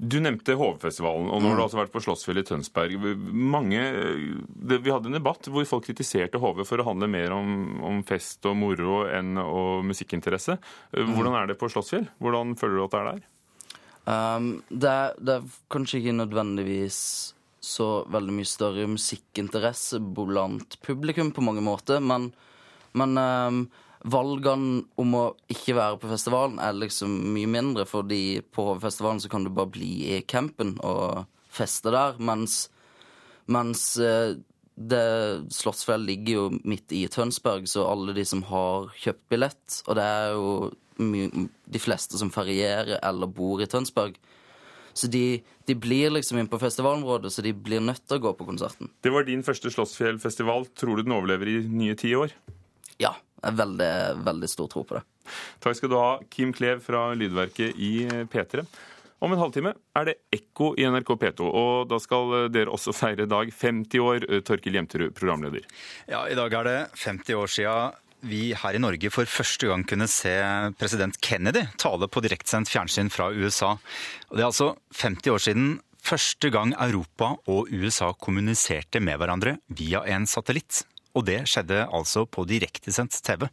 Du 0.00 0.16
nevnte 0.22 0.54
HV-festivalen, 0.56 1.26
og 1.28 1.42
nå 1.42 1.50
har 1.50 1.58
du 1.58 1.60
mm. 1.60 1.64
altså 1.66 1.78
vært 1.82 1.92
på 1.92 2.00
Slottsfjell 2.00 2.40
i 2.40 2.44
Tønsberg. 2.48 3.02
Mange, 3.20 3.82
det, 4.48 4.78
vi 4.80 4.92
hadde 4.92 5.10
en 5.10 5.18
debatt 5.18 5.50
hvor 5.52 5.66
folk 5.68 5.84
kritiserte 5.90 6.40
HV 6.40 6.62
for 6.64 6.80
å 6.80 6.86
handle 6.86 7.08
mer 7.12 7.34
om, 7.36 7.50
om 7.84 7.98
fest 8.08 8.48
og 8.48 8.56
moro 8.56 9.02
enn 9.12 9.36
og 9.42 9.84
musikkinteresse. 9.90 10.56
Mm. 10.96 11.12
Hvordan 11.12 11.36
er 11.36 11.50
det 11.50 11.58
på 11.60 11.68
Slottsfjell? 11.68 12.08
Hvordan 12.24 12.56
føler 12.60 12.80
du 12.80 12.84
at 12.86 12.94
det 12.94 13.02
er 13.02 13.10
der? 13.10 13.28
Um, 14.08 14.48
det, 14.72 14.88
er, 14.88 15.20
det, 15.20 15.36
er, 15.36 15.60
kanskje 15.70 16.00
ikke 16.00 16.16
nødvendigvis 16.16 17.02
så 17.60 17.90
veldig 18.08 18.38
mye 18.38 18.48
større 18.48 18.88
musikkinteresse 18.88 20.00
blant 20.16 20.78
publikum 20.86 21.34
på 21.36 21.44
mange 21.44 21.62
måter, 21.66 22.00
men, 22.00 22.30
men 22.96 23.20
um, 23.20 23.64
valgene 24.08 24.84
om 25.00 25.16
å 25.16 25.24
ikke 25.52 25.76
være 25.76 25.98
på 26.00 26.10
festivalen 26.10 26.60
er 26.62 26.76
liksom 26.78 27.12
mye 27.34 27.50
mindre, 27.50 27.84
fordi 27.88 28.40
på 28.52 28.64
HV-festivalen 28.70 29.20
så 29.20 29.30
kan 29.32 29.44
du 29.44 29.52
bare 29.52 29.72
bli 29.74 29.92
i 30.16 30.20
campen 30.28 30.76
og 30.86 31.26
feste 31.52 31.92
der, 31.92 32.16
mens, 32.22 32.62
mens 33.50 33.84
eh, 34.00 34.38
det 34.80 35.04
Slottsfjell 35.52 36.06
ligger 36.08 36.38
jo 36.38 36.44
midt 36.64 36.94
i 36.96 37.04
Tønsberg, 37.12 37.68
så 37.68 37.84
alle 37.90 38.14
de 38.16 38.24
som 38.24 38.44
har 38.48 38.88
kjøpt 38.96 39.26
billett, 39.32 39.80
og 39.86 39.98
det 39.98 40.06
er 40.06 40.36
jo 40.36 40.52
de 41.00 41.80
fleste 41.80 42.18
som 42.20 42.32
ferierer 42.32 42.98
eller 42.98 43.28
bor 43.32 43.60
i 43.60 43.68
Tønsberg, 43.68 44.16
så 44.96 45.08
de, 45.08 45.40
de 45.68 45.76
blir 45.78 46.10
liksom 46.12 46.40
inn 46.40 46.48
på 46.50 46.58
festivalområdet, 46.60 47.32
så 47.32 47.44
de 47.44 47.52
blir 47.54 47.82
nødt 47.84 48.02
til 48.06 48.18
å 48.18 48.24
gå 48.24 48.32
på 48.36 48.46
konserten. 48.48 48.90
Det 49.04 49.12
var 49.14 49.28
din 49.28 49.44
første 49.46 49.70
Slottsfjellfestival. 49.72 50.66
Tror 50.76 50.98
du 50.98 51.06
den 51.06 51.14
overlever 51.14 51.48
i 51.48 51.60
nye 51.62 51.94
ti 51.98 52.10
år? 52.18 52.34
Ja. 53.00 53.14
Jeg 53.40 53.48
har 53.48 53.58
veldig, 53.64 53.92
veldig 54.26 54.50
stor 54.52 54.70
tro 54.72 54.84
på 54.86 54.98
det. 54.98 55.04
Takk 55.64 55.78
skal 55.78 55.92
du 55.92 55.98
ha, 55.98 56.10
Kim 56.32 56.52
Klev 56.56 56.82
fra 56.84 57.10
Lydverket 57.16 57.78
i 57.80 57.92
P3. 58.30 58.64
Om 59.20 59.34
en 59.34 59.40
halvtime 59.42 59.74
er 59.98 60.06
det 60.08 60.14
Ekko 60.32 60.70
i 60.80 60.86
NRK 60.88 61.10
P2, 61.20 61.44
og 61.44 61.88
da 61.90 61.98
skal 62.00 62.48
dere 62.52 62.72
også 62.72 62.94
feire 62.96 63.26
dag 63.28 63.50
50 63.52 64.00
år, 64.00 64.24
Torkil 64.48 64.78
Jemterud, 64.78 65.12
programleder. 65.16 65.66
Ja, 66.08 66.24
i 66.24 66.38
dag 66.38 66.56
er 66.56 66.68
det 66.68 66.78
50 67.02 67.36
år 67.36 67.52
sia 67.52 67.74
vi 68.20 68.50
her 68.56 68.76
i 68.76 68.80
Norge 68.80 69.10
for 69.12 69.28
første 69.28 69.68
gang 69.68 69.84
kunne 69.88 70.08
se 70.10 70.32
president 70.80 71.16
Kennedy 71.24 71.62
tale 71.80 72.08
på 72.08 72.22
direktsendt 72.24 72.68
fjernsyn 72.68 73.12
fra 73.12 73.30
USA. 73.32 73.74
Og 74.28 74.36
det 74.36 74.44
er 74.44 74.50
altså 74.50 74.74
50 75.00 75.32
år 75.34 75.44
siden 75.46 75.70
første 76.04 76.50
gang 76.52 76.74
Europa 76.80 77.34
og 77.50 77.68
USA 77.72 78.12
kommuniserte 78.16 79.02
med 79.04 79.20
hverandre 79.20 79.58
via 79.68 80.04
en 80.08 80.28
satellitt. 80.28 80.82
Og 81.18 81.24
det 81.26 81.40
skjedde 81.50 81.82
altså 81.90 82.22
på 82.30 82.44
direktesendt 82.46 83.16
TV. 83.26 83.48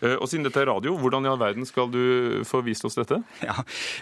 Eh, 0.00 0.16
og 0.16 0.26
siden 0.30 0.46
dette 0.46 0.60
er 0.62 0.68
radio, 0.70 0.94
hvordan 1.00 1.26
i 1.26 1.30
all 1.30 1.40
verden 1.40 1.66
skal 1.68 1.90
du 1.92 2.42
få 2.48 2.62
vist 2.64 2.84
oss 2.88 2.96
dette? 2.96 3.20
Ja, 3.44 3.56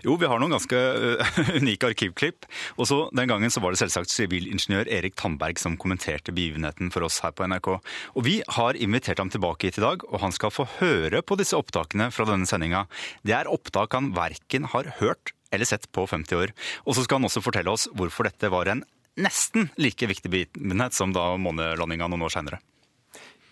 jo, 0.07 0.17
vi 0.21 0.29
har 0.31 0.43
noen 0.43 0.55
ganske 0.55 0.79
uh, 0.79 1.41
unike 1.59 1.91
arkivklipp. 1.93 2.47
Og 2.79 2.88
så 2.91 3.01
Den 3.17 3.31
gangen 3.31 3.53
så 3.53 3.62
var 3.62 3.75
det 3.75 3.83
selvsagt 3.83 4.12
sivilingeniør 4.12 4.91
Erik 4.91 5.19
Tandberg 5.19 5.59
som 5.62 5.77
kommenterte 5.81 6.35
begivenheten 6.35 6.95
for 6.95 7.07
oss 7.09 7.21
her 7.25 7.35
på 7.35 7.47
NRK. 7.51 7.75
Og 8.15 8.23
Vi 8.27 8.38
har 8.59 8.79
invitert 8.79 9.23
ham 9.23 9.33
tilbake 9.33 9.69
hit 9.69 9.83
i 9.83 9.87
dag, 9.87 10.07
og 10.09 10.23
han 10.23 10.35
skal 10.35 10.55
få 10.55 10.69
høre 10.79 11.23
på 11.27 11.38
disse 11.41 11.59
opptakene 11.59 12.11
fra 12.15 12.27
denne 12.29 12.49
sendinga. 12.49 12.87
Det 13.27 13.37
er 13.37 13.51
opptak 13.51 13.99
han 13.99 14.12
verken 14.17 14.71
har 14.73 14.95
hørt 15.03 15.35
eller 15.53 15.69
sett 15.69 15.91
på 15.93 16.07
50 16.09 16.38
år. 16.38 16.55
Og 16.87 16.97
så 16.97 17.05
skal 17.05 17.21
han 17.21 17.29
også 17.29 17.45
fortelle 17.45 17.75
oss 17.75 17.91
hvorfor 17.93 18.31
dette 18.31 18.49
var 18.53 18.71
en 18.73 18.87
nesten 19.21 19.69
like 19.77 20.09
viktig 20.09 20.31
begivenhet 20.33 20.97
som 20.97 21.12
da 21.12 21.35
månelandinga 21.37 22.09
noen 22.09 22.25
år 22.25 22.33
seinere 22.33 22.62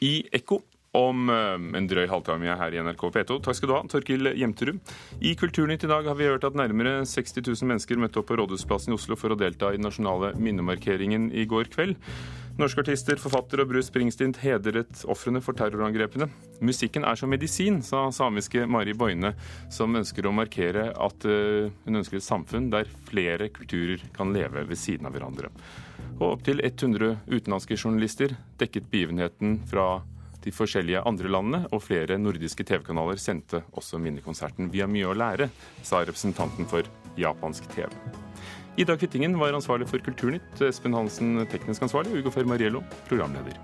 i 0.05 0.15
Ekko 0.33 0.63
om 0.97 1.31
eh, 1.31 1.55
en 1.79 1.87
drøy 1.91 2.09
halvtime 2.11 2.57
her 2.59 2.75
i 2.75 2.83
NRK 2.83 3.05
P2. 3.15 3.39
Takk 3.45 3.59
skal 3.59 3.71
du 3.71 3.75
ha, 3.77 3.83
Torkil 3.91 4.33
Jemterud. 4.39 4.81
I 5.23 5.37
Kulturnytt 5.39 5.87
i 5.87 5.91
dag 5.91 6.09
har 6.09 6.19
vi 6.19 6.27
hørt 6.27 6.47
at 6.49 6.59
nærmere 6.59 7.05
60 7.07 7.45
000 7.47 7.71
mennesker 7.71 8.01
møtte 8.01 8.23
opp 8.23 8.31
på 8.31 8.39
Rådhusplassen 8.41 8.95
i 8.95 8.99
Oslo 8.99 9.19
for 9.19 9.33
å 9.33 9.39
delta 9.39 9.71
i 9.71 9.79
den 9.79 9.87
nasjonale 9.87 10.35
minnemarkeringen 10.41 11.31
i 11.31 11.47
går 11.51 11.71
kveld. 11.75 11.99
Norske 12.61 12.83
artister, 12.83 13.17
forfatter 13.17 13.63
og 13.63 13.71
Bruce 13.71 13.89
Springsteen 13.89 14.35
hedret 14.43 15.01
ofrene 15.09 15.41
for 15.41 15.57
terrorangrepene. 15.57 16.27
Musikken 16.61 17.07
er 17.09 17.17
som 17.17 17.33
medisin, 17.33 17.79
sa 17.81 18.03
samiske 18.13 18.67
Mari 18.69 18.93
Boine, 18.93 19.31
som 19.73 19.97
ønsker 19.97 20.29
å 20.29 20.35
markere 20.37 20.91
at 20.93 21.25
eh, 21.25 21.71
hun 21.87 22.03
ønsker 22.03 22.19
et 22.19 22.27
samfunn 22.27 22.69
der 22.75 22.91
flere 23.09 23.49
kulturer 23.55 24.05
kan 24.13 24.35
leve 24.37 24.67
ved 24.69 24.77
siden 24.77 25.09
av 25.09 25.17
hverandre. 25.17 25.49
Og 26.19 26.27
opptil 26.35 26.61
100 26.61 27.15
utenlandske 27.31 27.81
journalister 27.81 28.37
dekket 28.61 28.93
begivenheten 28.93 29.63
fra 29.71 30.03
de 30.45 30.53
forskjellige 30.53 31.05
andre 31.09 31.33
landene, 31.33 31.67
og 31.73 31.87
flere 31.87 32.21
nordiske 32.21 32.67
TV-kanaler 32.69 33.21
sendte 33.21 33.65
også 33.73 34.01
minnekonserten. 34.05 34.69
Vi 34.73 34.85
har 34.85 34.93
mye 34.93 35.09
å 35.09 35.17
lære, 35.17 35.49
sa 35.81 36.05
representanten 36.05 36.69
for 36.69 36.85
japansk 37.21 37.73
TV. 37.73 37.89
Ida 38.79 38.97
Kvittingen 38.97 39.35
var 39.41 39.53
ansvarlig 39.53 39.89
for 39.91 39.99
Kulturnytt, 39.99 40.61
Espen 40.63 40.95
Hansen 40.95 41.43
teknisk 41.51 41.83
ansvarlig, 41.83 42.13
og 42.15 42.23
Ugo 42.23 42.31
Fermariello 42.31 42.85
programleder. 43.09 43.59